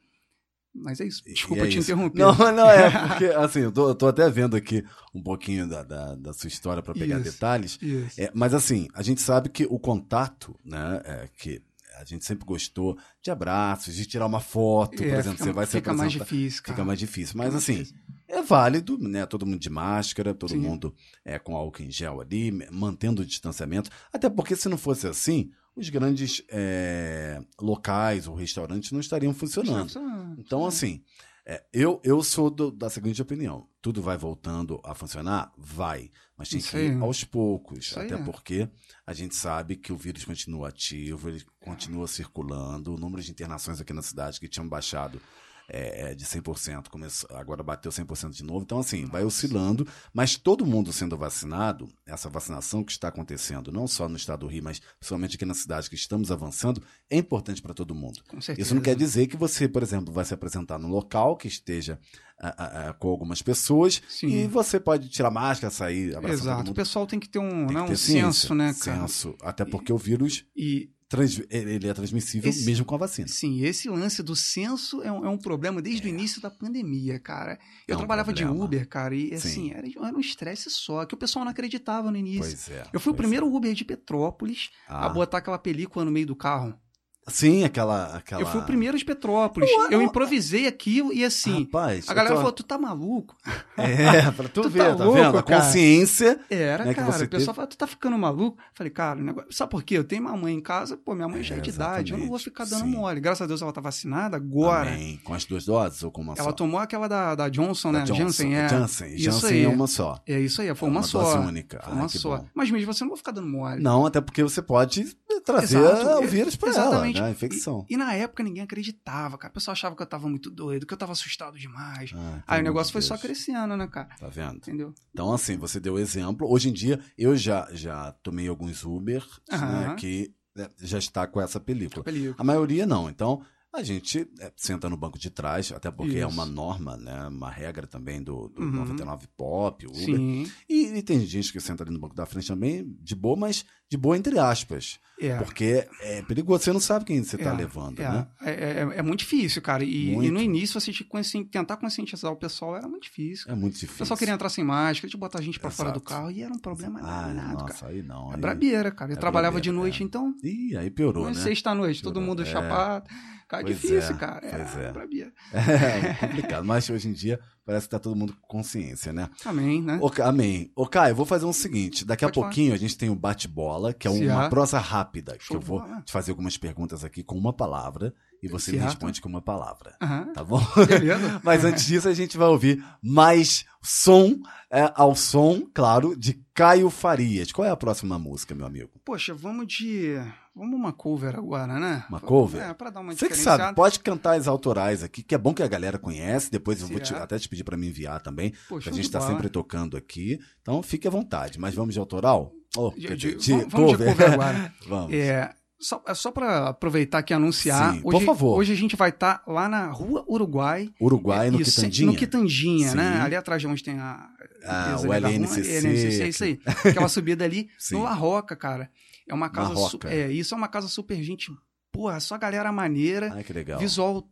[0.75, 1.23] Mas é isso.
[1.25, 1.93] Desculpa é te isso.
[1.93, 2.19] interromper.
[2.19, 4.85] Não, não é, porque assim, eu tô, eu tô até vendo aqui
[5.15, 7.31] um pouquinho da, da, da sua história para pegar Isso.
[7.31, 7.79] detalhes.
[7.81, 8.21] Isso.
[8.21, 11.63] É, mas assim, a gente sabe que o contato, né, é, que
[12.01, 15.53] a gente sempre gostou de abraços, de tirar uma foto, por É, exemplo, fica, você
[15.53, 16.75] vai se fica mais difícil, cara.
[16.75, 17.35] Fica mais difícil.
[17.37, 17.97] Mas Fica mais assim, difícil.
[18.39, 19.25] É válido, né?
[19.27, 20.59] Todo mundo de máscara, todo Sim.
[20.59, 20.95] mundo
[21.25, 23.91] é, com álcool em gel ali, mantendo o distanciamento.
[24.13, 29.93] Até porque se não fosse assim, os grandes é, locais ou restaurantes não estariam funcionando.
[30.39, 31.03] Então, assim,
[31.47, 35.53] é, eu, eu sou do- da seguinte opinião: tudo vai voltando a funcionar?
[35.59, 36.11] Vai.
[36.37, 37.79] Mas tem Isso que ir aos poucos.
[37.87, 38.23] Isso até é.
[38.23, 38.69] porque
[39.07, 42.95] a gente sabe que o vírus continua ativo, ele continua circulando.
[42.95, 45.21] O número de internações aqui na cidade que tinham baixado
[45.69, 48.63] é, é de 100%, começou, agora bateu 100% de novo.
[48.63, 49.87] Então, assim, vai oscilando.
[50.13, 54.47] Mas todo mundo sendo vacinado, essa vacinação que está acontecendo, não só no estado do
[54.47, 58.21] Rio, mas principalmente aqui na cidade, que estamos avançando, é importante para todo mundo.
[58.59, 61.99] Isso não quer dizer que você, por exemplo, vai se apresentar num local que esteja
[62.41, 64.27] ah, ah, ah, com algumas pessoas Sim.
[64.27, 66.71] e você pode tirar máscara, sair, abraçar Exato.
[66.73, 69.03] O pessoal tem que ter um, Tem né, um senso, né, cara?
[69.03, 73.29] Senso, até porque o vírus E, trans- ele é transmissível Esse- mesmo com a vacina.
[73.29, 77.19] sim, esse lance do senso é um, é um problema desde o início da pandemia,
[77.21, 77.59] cara.
[77.87, 78.45] Eu É um trabalhava de.
[78.45, 79.35] Uber, cara, e Sim.
[79.35, 82.41] assim, era, era um estresse só, que o pessoal não acreditava no início.
[82.41, 82.83] Pois é.
[82.93, 84.93] Eu fui o pois primeiro Uber de Petrópolis é.
[84.93, 86.79] Ah, a botar aquela película no meio do carro.
[87.27, 88.43] Sim, aquela, aquela.
[88.43, 89.71] Eu fui o primeiro de Petrópolis.
[89.91, 93.35] Eu improvisei aquilo e assim, Rapaz, a eu galera tô- falou: tu tá maluco?
[93.77, 95.39] É, pra tu, Tu ver, tá tá, louco, vendo?
[95.39, 95.63] A cara?
[95.63, 96.39] consciência.
[96.51, 97.11] Era, Né, cara.
[97.13, 98.59] você o pessoal teve- falou, tu tá ficando maluco?
[98.75, 99.49] Falei, cara, negócio...
[99.53, 99.97] sabe por quê?
[99.97, 102.19] Eu tenho uma mãe em casa, pô, minha mãe já é É, de idade, eu
[102.19, 102.91] não vou ficar dando Sim.
[102.91, 103.21] mole.
[103.21, 104.91] Graças a Deus ela tá vacinada agora.
[104.91, 105.19] Amém.
[105.25, 106.53] Com as duas doses ou com uma Ela só?
[106.53, 108.05] tomou aquela da, da Johnson, Da né?
[108.05, 108.23] Johnson.
[108.23, 108.69] Janssen, é.
[108.69, 109.15] Janssen.
[109.15, 109.65] Isso Janssen aí.
[109.65, 110.21] é uma só.
[110.27, 111.23] É isso aí, foi É uma, uma só.
[111.23, 111.81] dose única.
[111.83, 112.45] Foi uma só.
[112.55, 113.83] Mas mesmo assim, eu não vou ficar dando mole.
[113.83, 116.25] Não, até porque você pode trazer Exato.
[116.25, 117.21] o vírus pra ela, né?
[117.21, 117.85] A infecção.
[117.89, 119.51] E, e na época ninguém acreditava, cara.
[119.51, 122.13] O pessoal achava que eu tava muito doido, que eu tava assustado demais.
[122.15, 123.23] Ai, Aí o negócio de foi só Deus.
[123.23, 124.09] crescendo, né, cara?
[124.19, 124.57] Tá vendo?
[124.57, 124.95] Entendeu?
[125.13, 126.51] Então, assim, você deu exemplo.
[126.51, 131.41] Hoje em dia, eu já, já tomei alguns Uber né, que né, já está com
[131.41, 132.03] essa película.
[132.05, 132.37] Película.
[132.39, 133.09] A maioria não.
[133.09, 136.29] Então, a gente é, senta no banco de trás, até porque é Isso.
[136.29, 137.27] uma norma, né?
[137.27, 138.71] Uma regra também do, do Uhum.
[138.71, 139.99] 99 Pop, Uber.
[139.99, 140.49] Sim.
[140.69, 143.65] E, e tem gente que senta ali no banco da frente também, de boa, mas
[143.91, 144.99] de boa entre aspas.
[145.21, 145.37] É.
[145.37, 148.27] Porque é perigoso, você não sabe quem você tá É, levando, é, né?
[148.43, 149.85] é, é- é muito difícil, cara.
[149.85, 153.47] E, e no início, você tinha que consci- tentar conscientizar o pessoal era muito difícil.
[153.49, 153.99] É muito O difícil.
[153.99, 156.53] pessoal queria entrar sem máscara, de botar a gente pra fora do carro e era
[156.53, 157.93] um problema Ah, danado, nossa, cara.
[157.93, 158.33] aí não.
[158.33, 159.13] É aí- brabeira, cara.
[159.13, 160.07] Eu é trabalhava de noite, é.
[160.07, 160.35] então.
[160.43, 161.35] Ih, aí piorou, né?
[161.35, 162.47] Sexta-noite, todo mundo É.
[162.47, 163.09] chapado.
[163.47, 164.41] Cara, Pois difícil, é, cara.
[164.41, 165.33] pois É, é.
[166.11, 169.29] É complicado, mas hoje em dia parece que tá todo mundo com consciência, né?
[169.45, 169.99] Amém, né?
[170.15, 170.71] Ca- amém.
[170.77, 172.47] Ô, Caio, eu vou fazer o seguinte: daqui a Pode falar.
[172.49, 176.03] pouquinho a gente tem o bate-bola, que é uma prosa rápida, que eu vou bola.
[176.03, 178.91] te fazer algumas perguntas aqui com uma palavra e você me Certo.
[178.91, 179.97] responde com uma palavra.
[180.35, 180.61] Tá bom?
[180.87, 181.41] Beleza.
[181.45, 184.37] Mas antes disso, a gente vai ouvir mais som
[184.71, 187.53] é, ao som, claro, de Caio Farias.
[187.53, 188.91] Qual é a próxima música, meu amigo?
[189.05, 190.17] Poxa, vamos de.
[190.57, 192.05] Vamos uma cover agora, né?
[192.09, 192.63] Uma cover?
[192.63, 195.53] É, pra dar uma Você que sabe, pode cantar as autorais aqui, que é bom
[195.53, 196.49] que a galera conhece.
[196.51, 198.53] Depois eu vou te- até te pedir pra me enviar também.
[198.81, 199.31] Que a gente tá bola.
[199.33, 200.39] sempre tocando aqui.
[200.63, 201.59] Então fique à vontade.
[201.59, 202.53] Mas vamos de autoral?
[202.77, 204.75] Oh, De- de- de vamos- vamos de cover agora.
[204.89, 205.13] vamos.
[205.13, 205.53] É,
[205.85, 207.95] só, é só pra aproveitar aqui e anunciar.
[207.95, 208.59] Sim, por hoje, favor.
[208.59, 210.91] Hoje a gente vai estar lá na Rua Uruguai.
[210.99, 212.07] Uruguai, no Isso, Quitandinha.
[212.07, 213.13] No Quitandinha, né?
[213.17, 213.21] Sim.
[213.21, 214.29] Ali atrás de onde tem a.
[214.65, 216.61] Ah, o da rua, LNCC, LNCC, é isso aí.
[216.89, 217.97] Aquela subida ali Sim.
[217.97, 218.91] no La Roca, cara.
[219.29, 219.75] É uma casa.
[219.77, 221.53] Su- é, isso é uma casa super gente.
[221.93, 223.31] Porra, só galera maneira.
[223.35, 223.79] Ai, que legal.
[223.79, 224.27] Visual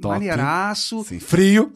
[0.00, 0.14] Top.
[0.14, 1.04] maneiraço.
[1.04, 1.70] Sim, frio.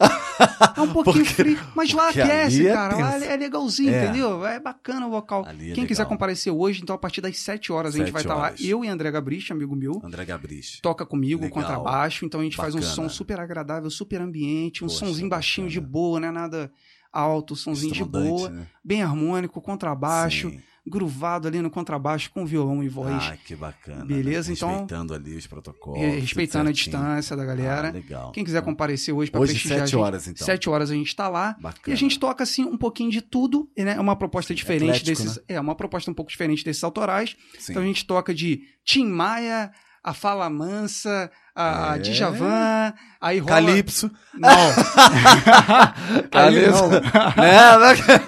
[0.75, 2.95] É um pouquinho Porque- frio, mas lá aquece, é cara.
[2.97, 3.25] Lá tenso.
[3.25, 4.03] é legalzinho, É.
[4.03, 4.45] entendeu?
[4.45, 5.45] É bacana o local.
[5.45, 6.09] Ali é Quem quiser legal.
[6.15, 8.43] comparecer hoje, então a partir das 7 horas a gente vai estar lá.
[8.47, 8.59] horas.
[8.61, 10.01] Eu e André Gabrich, amigo meu.
[10.03, 10.81] André Gabrich.
[10.81, 11.53] Toca comigo, Legal.
[11.63, 12.95] contrabaixo, então a gente faz um Bacana.
[12.95, 15.91] som super agradável, super ambiente, um Poxa, sonzinho baixinho de bacana.
[15.93, 16.71] boa, não é nada
[17.13, 18.67] alto, sonzinho de boa, né?
[18.83, 20.59] bem harmônico, contrabaixo, Sim.
[20.87, 24.05] Gruvado ali no contrabaixo com violão e voz, Ai, que bacana.
[24.05, 24.53] Beleza, né?
[24.55, 25.99] então- Respeitando ali os protocolos.
[25.99, 27.87] respeitando a distância da galera.
[27.89, 28.31] Ah, legal.
[28.31, 30.45] Quem quiser Então, comparecer hoje para Hoje, prestigiar a sete horas, então.
[30.45, 31.55] Sete horas a gente tá lá.
[31.59, 31.81] Bacana.
[31.87, 33.95] E a gente toca assim um pouquinho de tudo, né?
[33.95, 35.43] É uma proposta diferente eclético, desses, né?
[35.47, 37.35] é uma proposta um pouco diferente desses autorais.
[37.57, 37.71] Sim.
[37.71, 39.71] Então a gente toca de Tim Maia,
[40.03, 41.99] a Fala Mansa, a, É.
[41.99, 44.11] Djavan, aí rola Calypso.
[44.37, 44.49] Não.
[46.31, 46.89] aí não.
[46.89, 47.01] né?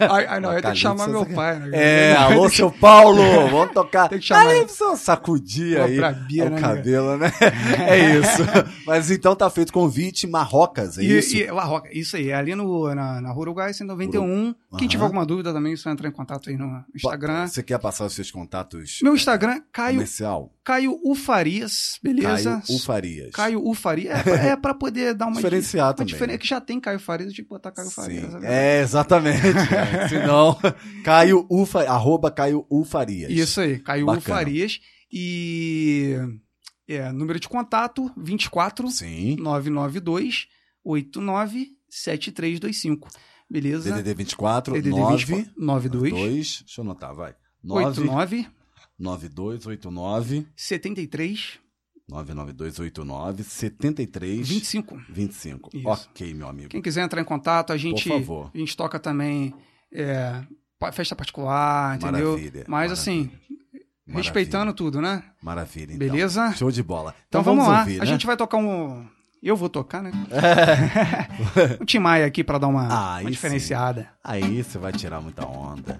[0.09, 1.69] Aí, aí não, eu tenho que Calypso, chamar meu pai, né?
[1.73, 4.07] É, alô, seu Paulo, vamos tocar.
[4.09, 7.31] Tem que chamar- Calypso, sacudir aí brabia, o né, cabelo, né?
[7.87, 8.43] É isso.
[8.85, 11.35] Mas então tá feito convite Marrocas, é E, isso?
[11.35, 14.53] e La Roca, isso aí, é ali no, na, na Uruguai, 191.
[14.77, 14.87] Quem Aham.
[14.87, 17.47] tiver alguma dúvida também, só entrar em contato aí no Instagram.
[17.47, 20.51] Você quer passar os seus contatos Meu Instagram, Caio, comercial?
[20.63, 22.61] Caio Ufarias, beleza?
[22.65, 23.16] Caio Ufarias.
[23.33, 24.19] Caio Ufarias.
[24.19, 26.13] É, pra- é pra poder dar uma Diferenciar uma também.
[26.13, 26.37] diferença.
[26.39, 28.31] Que já tem Caio Farias, eu tinha que botar Caio Farias.
[28.31, 28.77] Sim, né?
[28.77, 29.41] é, exatamente.
[29.75, 30.07] é.
[30.07, 30.57] Senão,
[31.03, 33.31] Caio Ufa, arroba Caio Ufarias.
[33.31, 34.19] Isso aí, Caio Bacana.
[34.21, 34.79] Ufarias.
[35.11, 36.15] E.
[36.87, 39.35] É, número de contato: 24 Sim.
[39.39, 40.47] 992
[40.83, 43.07] 89 7325.
[43.49, 43.91] Beleza?
[43.93, 47.33] DDD 24 DDD 9 24, 92 2, deixa eu anotar, vai.
[47.63, 48.47] 9 89
[48.99, 51.59] 9289 73
[52.09, 54.97] 99289 73 25.
[55.09, 55.69] 25.
[55.73, 55.87] Isso.
[55.87, 56.69] Ok, meu amigo.
[56.69, 58.51] Quem quiser entrar em contato, a gente, Por favor.
[58.53, 59.53] a gente toca também
[59.93, 60.41] é,
[60.93, 62.31] festa particular, entendeu?
[62.31, 62.93] Maravilha, Mas maravilha.
[62.93, 63.23] assim,
[64.05, 64.15] Maravilha.
[64.15, 65.23] respeitando tudo, né?
[65.41, 65.97] Maravilha, então.
[66.07, 66.53] Beleza?
[66.53, 67.13] Show de bola.
[67.27, 67.79] Então, vamos, lá.
[67.79, 68.05] ouvir, A né?
[68.05, 69.05] gente vai tocar um.
[69.43, 70.11] Eu vou tocar, né?
[71.79, 73.31] um Tim Maia aqui pra dar uma, Ah, uma aí sim.
[73.31, 74.09] diferenciada.
[74.23, 75.99] Aí você vai tirar muita onda.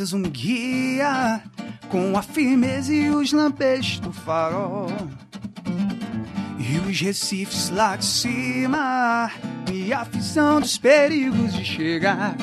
[0.00, 1.42] Me guia
[1.90, 4.86] com a firmeza e os lampejos do farol.
[6.58, 9.30] E os recifes lá de cima
[9.70, 12.34] e a visão dos perigos de chegar.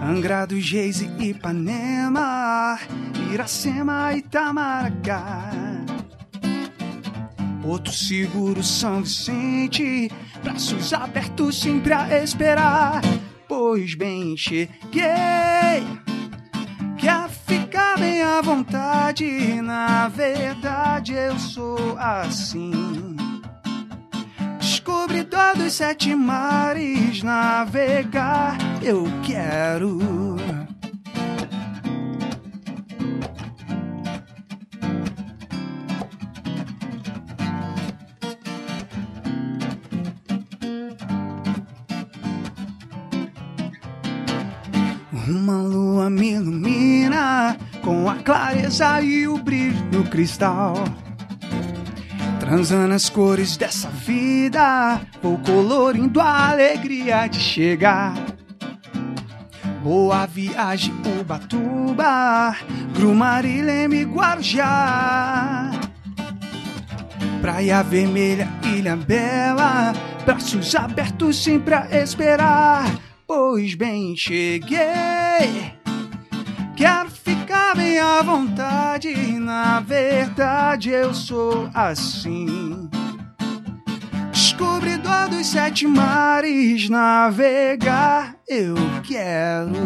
[0.00, 2.78] Angra dos Reis e Ipanema,
[3.32, 5.50] Iracema e Itamaracá.
[7.62, 10.08] Porto Seguro, São Vicente,
[10.44, 13.02] braços abertos sempre a esperar.
[13.62, 14.70] Pois bem, cheguei,
[16.96, 19.60] quer ficar bem à vontade.
[19.60, 22.72] Na verdade, eu sou assim.
[24.58, 29.98] Descobridor dos sete mares, navegar eu quero.
[45.80, 50.74] Lua me ilumina com a clareza e o brilho no cristal.
[52.38, 58.14] Transando as cores dessa vida, vou colorindo a alegria de chegar.
[59.82, 62.54] Boa viagem, Ubatuba,
[62.94, 65.70] Grumari, Leme, Guarujá.
[67.40, 69.94] Praia Vermelha, Ilha Bela,
[70.26, 73.09] braços abertos sempre a esperar.
[73.32, 74.80] Pois bem, cheguei.
[76.76, 82.90] Quero ficar bem à vontade, na verdade eu sou assim.
[84.32, 88.74] Descobridor dos sete mares, navegar eu
[89.06, 89.76] quero.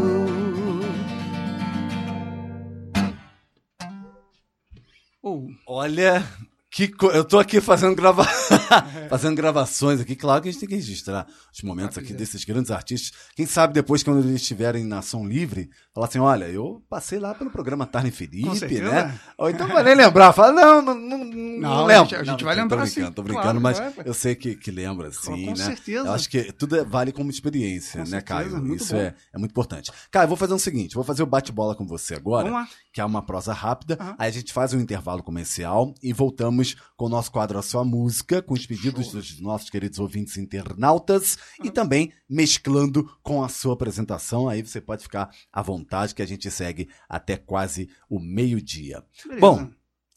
[5.22, 6.26] Oh, Olha,
[6.70, 8.26] que co- eu tô aqui fazendo, grava...
[9.09, 10.14] fazendo gravações aqui.
[10.16, 13.12] Claro que a gente tem que registrar os momentos aqui desses grandes artistas.
[13.35, 17.35] Quem sabe depois, quando eles estiverem na ação livre, falar assim: olha, eu passei lá
[17.35, 19.18] pelo programa Tarne Felipe, né?
[19.38, 20.33] Ou então vai nem lembrar.
[20.33, 22.03] Fala, não, não, não, não, Não, lembro.
[22.03, 23.12] a gente- a gente vai tô lembrar brincando, sim.
[23.12, 23.92] Tô brincando, Claro, mas vai.
[24.05, 25.57] eu sei que, que lembra, sim, Com né?
[25.57, 26.07] certeza.
[26.09, 28.74] Eu acho que tudo é- vale como experiência, Com né, certeza, Caio?
[28.74, 29.00] Isso bom.
[29.00, 29.90] é, é muito importante.
[30.11, 33.22] Caio, vou fazer o seguinte: vou fazer o bate-bola com você agora que é uma
[33.22, 33.96] prosa rápida.
[34.00, 34.14] Aham.
[34.18, 37.85] Aí a gente faz um intervalo comercial e voltamos com o nosso quadro A Sua
[37.85, 43.75] Música, com os pedidos dos nossos queridos ouvintes internautas e também mesclando com a sua
[43.75, 44.49] apresentação.
[44.49, 49.05] Aí você pode ficar à vontade que a gente segue até quase o meio-dia.
[49.38, 49.69] Bom,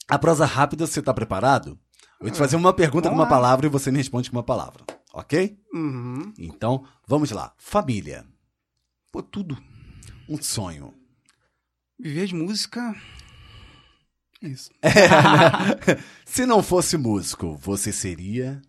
[0.07, 1.77] a prosa rápida, você está preparado?
[2.19, 3.29] Eu vou te fazer uma pergunta com uma lá.
[3.29, 5.59] palavra e você me responde com uma palavra, ok?
[5.73, 6.33] Uhum.
[6.39, 7.53] Então, vamos lá.
[7.57, 8.25] Família,
[9.11, 9.57] Pô, tudo.
[10.27, 10.93] um sonho.
[11.99, 12.95] Viver de música.
[14.43, 14.71] é Isso.
[16.25, 18.61] Se não fosse músico, você seria.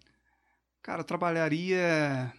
[0.82, 2.32] Cara, eu trabalharia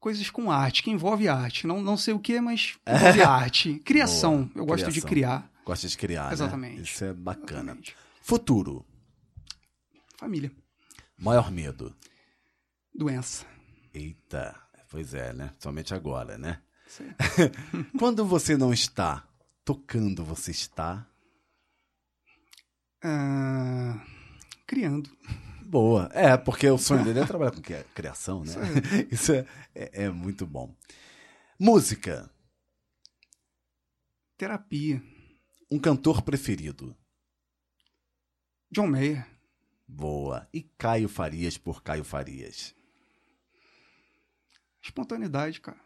[0.00, 1.66] coisas com arte, que envolve arte.
[1.66, 3.78] Não, não sei o que, mas envolve arte.
[3.84, 4.44] Criação.
[4.46, 5.08] Boa, eu gosto de criação.
[5.08, 5.50] criar.
[5.64, 6.32] Gosta de criar, né?
[6.32, 6.82] Exatamente.
[6.82, 7.60] Isso é bacana.
[7.72, 7.96] Exatamente.
[8.20, 8.84] Futuro.
[10.16, 10.50] Família.
[11.16, 11.94] Maior medo.
[12.94, 13.46] Doença.
[13.94, 14.56] Eita.
[14.90, 15.54] Pois é, né?
[15.58, 16.60] Somente agora, né?
[16.86, 17.02] Isso.
[17.98, 19.24] Quando você não está
[19.64, 21.06] tocando, você está.
[23.02, 24.04] Ah,
[24.66, 25.10] criando.
[25.64, 26.08] Boa.
[26.12, 28.52] É, porque o sonho dele é trabalhar com cri- criação, né?
[29.10, 30.74] Isso é, é, é muito bom.
[31.58, 32.30] Música.
[34.36, 35.02] Terapia.
[35.70, 36.96] Um cantor preferido.
[38.70, 39.26] John Mayer.
[39.86, 40.48] Boa.
[40.52, 42.74] E Caio Farias por Caio Farias.
[44.82, 45.80] Espontaneidade, cara.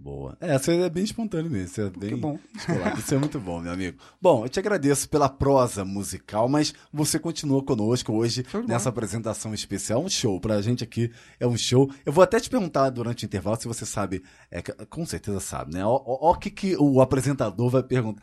[0.00, 0.36] Boa.
[0.40, 1.68] É, você é bem espontâneo mesmo.
[1.68, 2.38] Você é bem bom.
[2.54, 3.00] descolado.
[3.00, 3.98] Isso é muito bom, meu amigo.
[4.22, 10.00] Bom, eu te agradeço pela prosa musical, mas você continua conosco hoje nessa apresentação especial.
[10.00, 10.40] Um show.
[10.40, 11.90] Pra gente aqui é um show.
[12.06, 14.22] Eu vou até te perguntar durante o intervalo se você sabe.
[14.52, 15.84] é, com certeza sabe, né?
[15.84, 18.22] Ó, ó, ó o que, que o apresentador vai perguntar.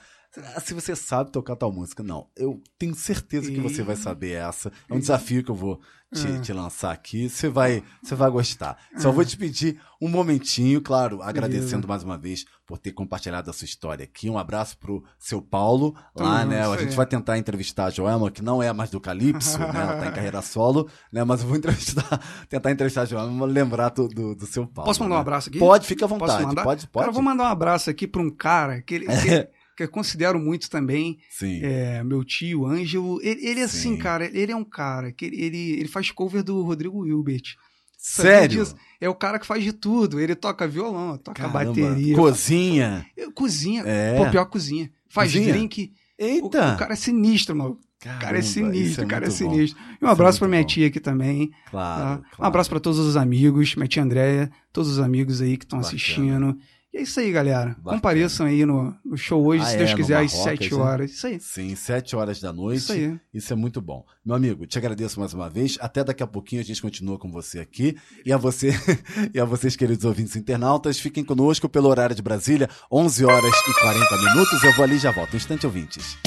[0.56, 2.04] Ah, Se você sabe tocar tal música.
[2.04, 4.71] Não, eu tenho certeza que você vai saber essa.
[4.89, 5.80] É um desafio que eu vou
[6.13, 6.39] te, Ah.
[6.39, 7.30] te lançar aqui.
[7.30, 8.78] Você vai, você vai gostar.
[8.98, 13.54] Só vou te pedir um momentinho, claro, agradecendo mais uma vez por ter compartilhado a
[13.54, 14.30] sua história aqui.
[14.30, 16.65] Um abraço pro seu Paulo lá, né?
[16.65, 19.82] A gente vai tentar entrevistar a Joelma, que não é mais do Calypso, né?
[19.82, 21.24] Ela tá em carreira solo, né?
[21.24, 22.19] Mas eu vou entrevistar,
[22.50, 24.88] tentar entrevistar a Joelma, lembrar do, do, do seu Paulo.
[24.88, 25.17] Posso mandar né?
[25.19, 25.60] um abraço aqui?
[25.60, 26.43] Pode, fica à vontade.
[26.43, 26.88] Pode, pode.
[26.91, 29.89] Cara, eu vou mandar um abraço aqui pra um cara que, ele, que, que eu
[29.89, 31.17] considero muito também.
[31.29, 31.59] Sim.
[31.63, 33.19] É, meu tio, Ângelo.
[33.21, 33.97] Ele, ele assim, Sim.
[33.97, 37.55] cara, ele é um cara que ele, ele, faz cover do Rodrigo Hilbert.
[37.97, 38.63] Sério?
[39.01, 40.19] É o cara que faz de tudo.
[40.19, 41.65] Ele toca violão, toca Caramba.
[41.65, 42.15] bateria.
[42.15, 43.05] Cozinha.
[43.33, 43.83] Cozinha.
[43.85, 44.15] É.
[44.17, 44.91] Pô, pior cozinha.
[45.09, 45.51] Faz Cozinha?
[45.53, 45.91] drink.
[46.19, 46.73] O, Eita!
[46.75, 47.71] o cara é sinistro, mano.
[47.71, 49.51] O cara Caramba, é isso sinistro, é o cara é muito bom.
[49.55, 49.79] sinistro.
[49.99, 50.67] E um é abraço pra muito minha bom.
[50.67, 51.47] tia aqui também.
[51.49, 51.55] tá?
[51.71, 52.47] Claro, Um claro.
[52.47, 56.55] abraço pra todos os amigos, minha tia Andréia, todos os amigos aí que estão assistindo.
[56.95, 57.75] E é isso aí, galera.
[57.77, 57.97] Bacana.
[57.97, 60.73] Compareçam aí no, no show hoje, Ah, se é, Deus no quiser, às Marrocas, 7
[60.73, 60.81] né?
[60.81, 61.12] horas.
[61.12, 61.39] Isso aí.
[61.41, 62.77] Sim, sete horas da noite.
[62.77, 63.19] Isso aí.
[63.34, 64.05] Isso é muito bom.
[64.25, 65.77] Meu amigo, te agradeço mais uma vez.
[65.81, 67.97] Até daqui a pouquinho a gente continua com você aqui.
[68.25, 68.69] E a você
[69.36, 73.73] e a vocês, queridos ouvintes internautas, fiquem conosco pelo horário de Brasília, 11 horas e
[73.81, 74.63] 40 minutos.
[74.63, 75.34] Eu vou ali e já volto.
[75.34, 76.17] Um instante, ouvintes.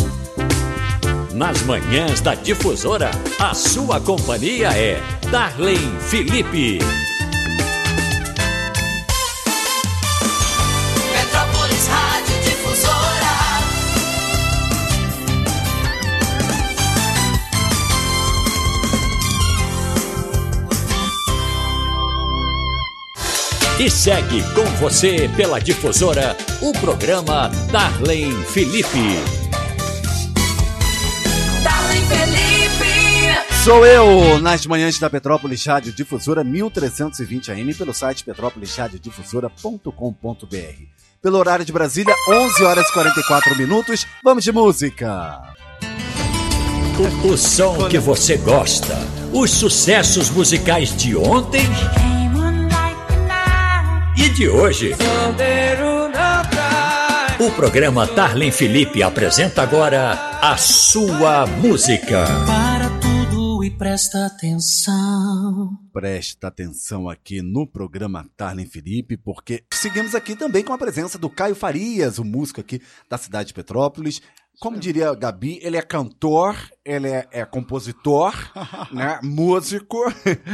[1.32, 3.10] Nas manhãs da Difusora,
[3.40, 5.00] a sua companhia é
[5.30, 6.78] Darlene Felipe.
[23.80, 28.88] E segue com você pela Difusora o programa Darlene Felipe.
[31.62, 33.54] Darlene Felipe.
[33.62, 40.82] Sou eu, nas manhãs da Petrópolis Rádio Difusora 1320 AM, pelo site petrópolisradiodifusora.com.br.
[41.22, 44.04] Pelo horário de Brasília, 11 horas e 44 minutos.
[44.24, 45.40] Vamos de música.
[46.98, 48.98] O, o som que você gosta.
[49.32, 51.62] Os sucessos musicais de ontem
[54.18, 54.94] e de hoje.
[57.40, 62.24] O programa Tarlen Felipe apresenta agora a sua música.
[62.44, 65.78] Para tudo e presta atenção.
[65.92, 71.30] Presta atenção aqui no programa Tarlen Felipe, porque seguimos aqui também com a presença do
[71.30, 74.20] Caio Farias, o músico aqui da cidade de Petrópolis.
[74.60, 78.34] Como diria a Gabi, ele é cantor, ele é, é compositor,
[78.90, 79.20] né?
[79.22, 79.96] músico.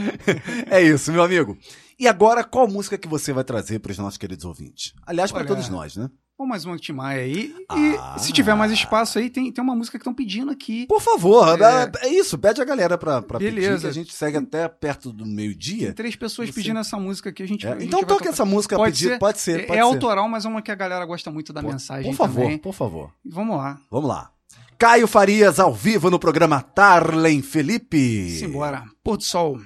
[0.71, 1.57] é isso, meu amigo.
[1.99, 4.93] E agora, qual música que você vai trazer para os nossos queridos ouvintes?
[5.07, 6.11] Aliás, para todos nós, né?
[6.37, 7.55] Vamos mais uma Timaya aí.
[7.69, 8.17] Ah.
[8.17, 10.85] E se tiver mais espaço aí, tem, tem uma música que estão pedindo aqui.
[10.89, 11.91] Por favor, É.
[12.03, 13.83] é, isso, pede a galera pra, pra pedir, Beleza.
[13.83, 15.93] que a gente segue até perto do meio-dia.
[15.95, 17.45] três pessoas Você- pedindo essa música aqui.
[17.45, 19.19] A gente, É, a gente então toque essa música Pode pedido, ser?
[19.21, 19.89] pode ser, É, pode é ser.
[19.89, 22.59] autoral, mas é uma que a galera gosta muito da Por- mensagem Por favor, também.
[22.59, 23.13] por favor.
[23.25, 23.79] Vamos lá.
[23.89, 24.31] Vamos lá.
[24.77, 28.29] Caio Farias ao vivo no programa Tarlen Felipe.
[28.31, 28.83] Simbora.
[29.05, 29.61] Pôr do sol.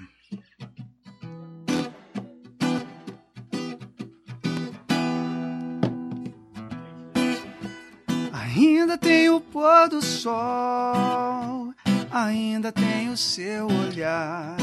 [8.68, 11.72] Ainda tem o pôr do sol,
[12.10, 14.58] ainda tem o seu olhar.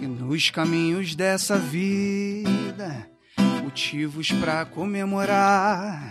[0.00, 3.08] E nos caminhos dessa vida,
[3.62, 6.10] motivos pra comemorar.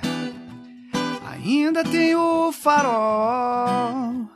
[1.29, 4.29] Ainda tem o farol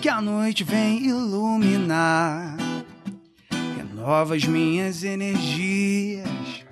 [0.00, 2.56] que a noite vem iluminar.
[3.76, 6.64] Renova as minhas energias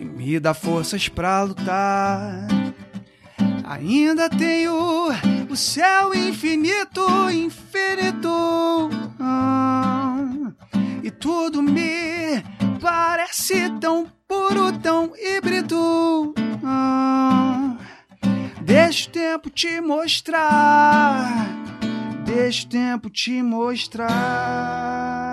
[0.00, 2.53] e me dá forças pra lutar.
[3.64, 5.08] Ainda tenho
[5.48, 7.00] o céu infinito,
[7.30, 8.90] infinito.
[9.18, 10.24] Ah,
[11.02, 12.42] e tudo me
[12.80, 16.34] parece tão puro, tão híbrido.
[16.62, 17.76] Ah,
[18.64, 21.46] Deixa o tempo te mostrar.
[22.24, 25.23] Deixa o tempo te mostrar.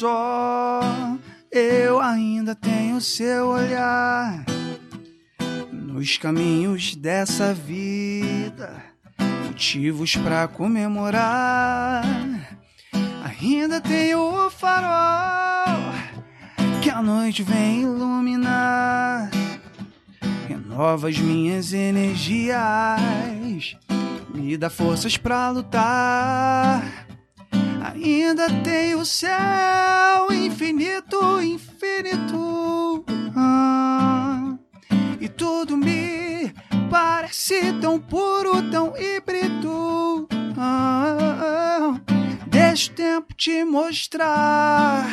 [0.00, 0.80] Sol,
[1.52, 4.46] eu ainda tenho seu olhar.
[5.70, 8.82] Nos caminhos dessa vida,
[9.44, 12.02] motivos pra comemorar.
[13.22, 15.92] Ainda tenho o farol
[16.80, 19.30] que a noite vem iluminar.
[20.48, 22.56] Renova as minhas energias,
[24.34, 26.82] me dá forças pra lutar.
[27.94, 29.89] Ainda tem o céu
[43.40, 45.06] te mostrar.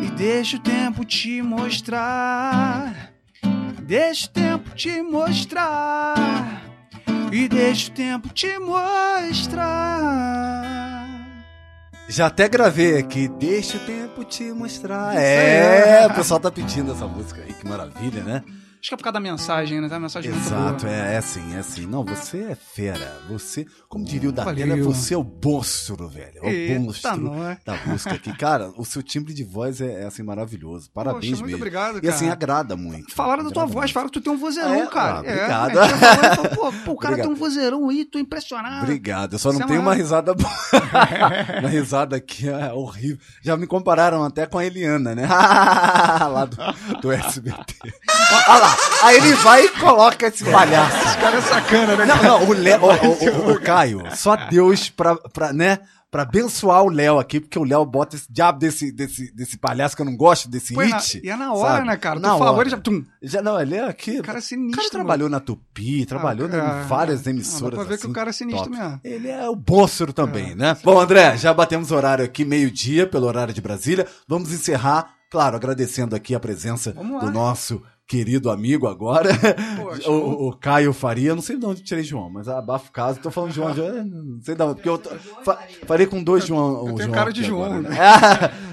[0.00, 3.12] E deixa o tempo te mostrar.
[3.82, 6.62] Deixa o tempo te mostrar.
[7.32, 9.80] E deixa o tempo te mostrar.
[12.08, 15.16] Já até gravei aqui, deixa o tempo te mostrar.
[15.16, 18.44] É, o pessoal tá pedindo essa música aí, que maravilha, né?
[18.80, 19.88] Acho que é por causa da mensagem, né?
[19.88, 20.94] Tá uma mensagem Exato, muito boa.
[20.94, 21.86] é, é assim, é assim.
[21.86, 23.20] Não, você é fera.
[23.28, 24.84] Você, como diria o Datena, Valeu.
[24.84, 26.40] você é o monstro, velho.
[26.42, 27.58] É o monstro nós.
[27.64, 28.34] da música aqui.
[28.38, 30.90] Cara, o seu timbre de voz é, é, assim, maravilhoso.
[30.94, 31.56] Parabéns Poxa, muito mesmo.
[31.58, 32.32] obrigado, E assim, cara.
[32.32, 33.14] agrada muito.
[33.14, 33.92] Falaram da tua voz, muito.
[33.92, 34.86] falaram que tu tem um vozeirão, É?
[34.86, 35.16] cara.
[35.16, 35.78] Ah, obrigado.
[35.78, 37.26] É, a falou, falou, pô, pô, o cara Obrigado.
[37.26, 38.82] tem um vozeirão aí, tô impressionado.
[38.84, 40.50] Obrigado, eu só não é tenho uma risada boa.
[41.60, 43.18] Uma risada aqui é horrível.
[43.42, 45.26] Já me compararam até com a Eliana, né?
[45.28, 46.56] lá do,
[47.02, 47.74] do SBT.
[48.48, 48.69] Olha lá,
[49.02, 50.96] aí ele vai e coloca esse palhaço.
[51.06, 52.04] Esse cara é sacana, né?
[52.06, 55.78] Não, não, o, Léo, o, o- o- o Caio, só Deus pra, pra, né,
[56.10, 59.94] pra abençoar o Léo aqui, porque o Léo bota esse diabo desse, desse, desse palhaço
[59.94, 60.88] que eu não gosto, desse Pô, é
[61.22, 61.86] e é na hora, sabe?
[61.86, 62.18] né, cara?
[62.18, 62.62] Na falou, hora.
[62.62, 63.04] ele já- tum.
[63.22, 64.18] Já, não, ele é aqui.
[64.18, 66.82] O cara é O sinistro, cara trabalhou na Tupi, trabalhou Ah, cara.
[66.82, 67.78] em várias Ah, emissoras.
[67.78, 68.76] dá pra ver que assim, o cara é sinistro top.
[68.76, 69.00] mesmo.
[69.04, 70.76] Ele é o monstro também, né?
[70.82, 74.04] Bom, André, já batemos o horário aqui, meio-dia, pelo horário de Brasília.
[74.26, 77.80] Vamos encerrar, claro, agradecendo aqui a presença do nosso
[78.10, 79.30] querido amigo agora,
[79.76, 81.32] Poxa, o, o Caio Faria.
[81.32, 83.20] Não sei de onde tirei João, mas abafo caso.
[83.20, 85.10] Tô falando João, já, não sei de onde, porque eu tô-
[85.44, 86.78] fa- falei com dois João.
[86.78, 87.96] Eu tenho João cara de João, agora, né?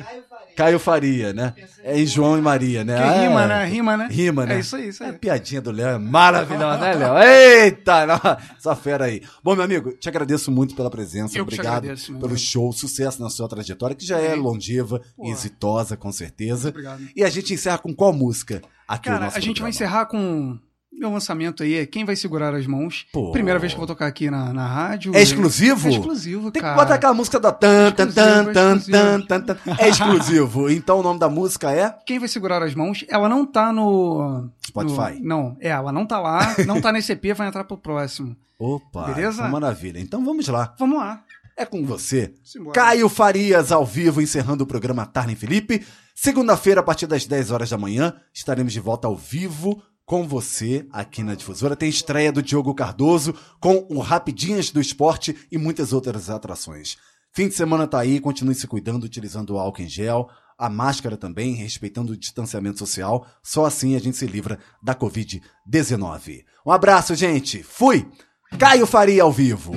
[0.57, 1.53] Caio Faria, né?
[1.83, 2.97] É em João e Maria, né?
[2.97, 3.47] Ah, rima, é.
[3.47, 3.65] né?
[3.65, 4.07] Rima, né?
[4.09, 4.55] Rima, né?
[4.55, 5.11] É isso aí, isso aí.
[5.11, 7.17] É, piadinha do Léo é maravilhosa, né, Léo?
[7.19, 8.07] Eita!
[8.09, 8.19] não,
[8.57, 9.21] essa fera aí.
[9.43, 11.37] Bom, meu amigo, te agradeço muito pela presença.
[11.37, 12.39] Eu Obrigado agradeço, pelo amigo.
[12.39, 16.69] show, sucesso na sua trajetória, que já é longeva e exitosa, com certeza.
[16.69, 17.07] Obrigado.
[17.15, 20.57] E a gente encerra com qual música aqui Cara, nosso a gente vai encerrar com
[20.91, 23.05] meu lançamento aí, é Quem Vai Segurar as Mãos.
[23.13, 23.31] Pô.
[23.31, 25.15] Primeira vez que eu vou tocar aqui na, na rádio.
[25.15, 25.87] É exclusivo?
[25.87, 26.75] É exclusivo, Tem que cara.
[26.75, 29.57] botar aquela música da tan, tan, tan, tan, tan, tan, tan.
[29.77, 30.69] É exclusivo.
[30.77, 34.49] Então o nome da música é Quem Vai Segurar as Mãos, ela não tá no...
[34.65, 35.19] Spotify.
[35.19, 38.35] no- não, é, ela não tá lá, não tá nesse EP, vai entrar pro próximo.
[38.59, 39.47] Opa, Beleza?
[39.47, 39.99] maravilha.
[39.99, 40.73] Então vamos lá.
[40.79, 41.23] Vamos lá.
[41.55, 42.33] É com você.
[42.43, 42.73] Simbora.
[42.73, 45.85] Caio Farias ao vivo, encerrando o programa Tarlen Felipe.
[46.15, 50.87] Segunda-feira, a partir das 10 horas da manhã, estaremos de volta ao vivo com você
[50.89, 51.75] aqui na Difusora.
[51.75, 56.97] Tem estreia do Diogo Cardoso com o Rapidinhas do Esporte e muitas outras atrações.
[57.33, 61.17] Fim de semana tá aí, continue se cuidando, utilizando o álcool em gel, a máscara
[61.17, 63.27] também, respeitando o distanciamento social.
[63.43, 66.45] Só assim a gente se livra da Covid-19.
[66.65, 67.61] Um abraço, gente.
[67.61, 68.09] Fui!
[68.57, 69.73] Caio Faria ao vivo.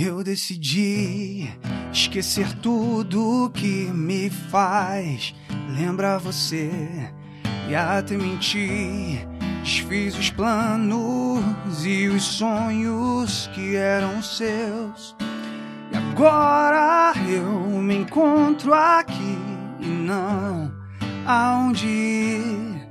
[0.00, 1.50] Eu decidi
[1.92, 5.34] esquecer tudo que me faz
[5.76, 7.12] lembrar você
[7.72, 9.26] e até mentir.
[9.62, 11.42] Desfiz os planos
[11.86, 15.16] e os sonhos que eram seus.
[15.90, 19.38] E agora eu me encontro aqui
[19.80, 20.70] e não
[21.26, 22.82] aonde ir.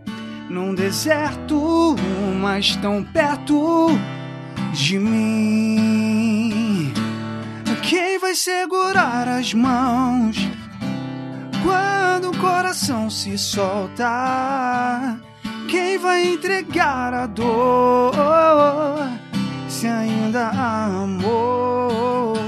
[0.50, 1.96] Num deserto,
[2.42, 3.88] mas tão perto
[4.74, 6.92] de mim.
[7.84, 10.38] Quem vai segurar as mãos
[11.64, 15.20] quando o coração se soltar?
[15.70, 18.14] Quem vai entregar a dor
[19.68, 22.42] se ainda há amor?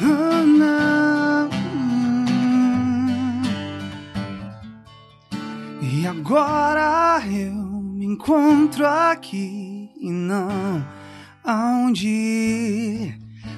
[0.00, 1.48] Não.
[5.80, 7.67] E agora eu
[8.18, 10.84] encontro aqui e não
[11.44, 13.14] aonde.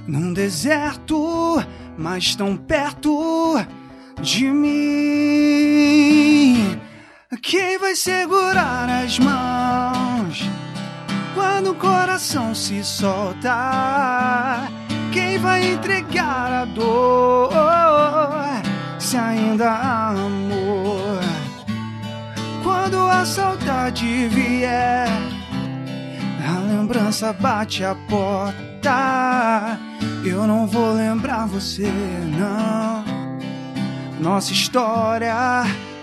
[0.07, 1.65] Num deserto,
[1.97, 3.57] mas tão perto
[4.21, 4.79] de mim.
[7.43, 10.43] Quem vai segurar as mãos
[11.35, 14.71] quando o coração se soltar?
[15.13, 17.51] Quem vai entregar a dor
[18.99, 20.13] se ainda?
[20.13, 20.50] Quando
[23.21, 25.07] a saudade vier,
[26.43, 29.79] a lembrança bate a porta.
[30.25, 31.93] Eu não vou lembrar você,
[32.39, 33.05] não.
[34.19, 35.35] Nossa história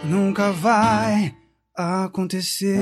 [0.04, 1.34] nunca vai
[1.76, 2.78] acontecer.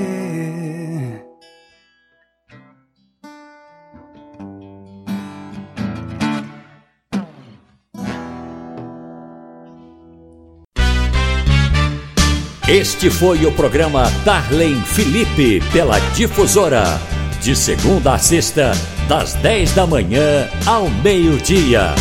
[12.68, 17.00] Este foi o programa Darlene Felipe pela Difusora.
[17.40, 18.72] De segunda a sexta,
[19.08, 21.94] das 10 da manhã ao meio-dia.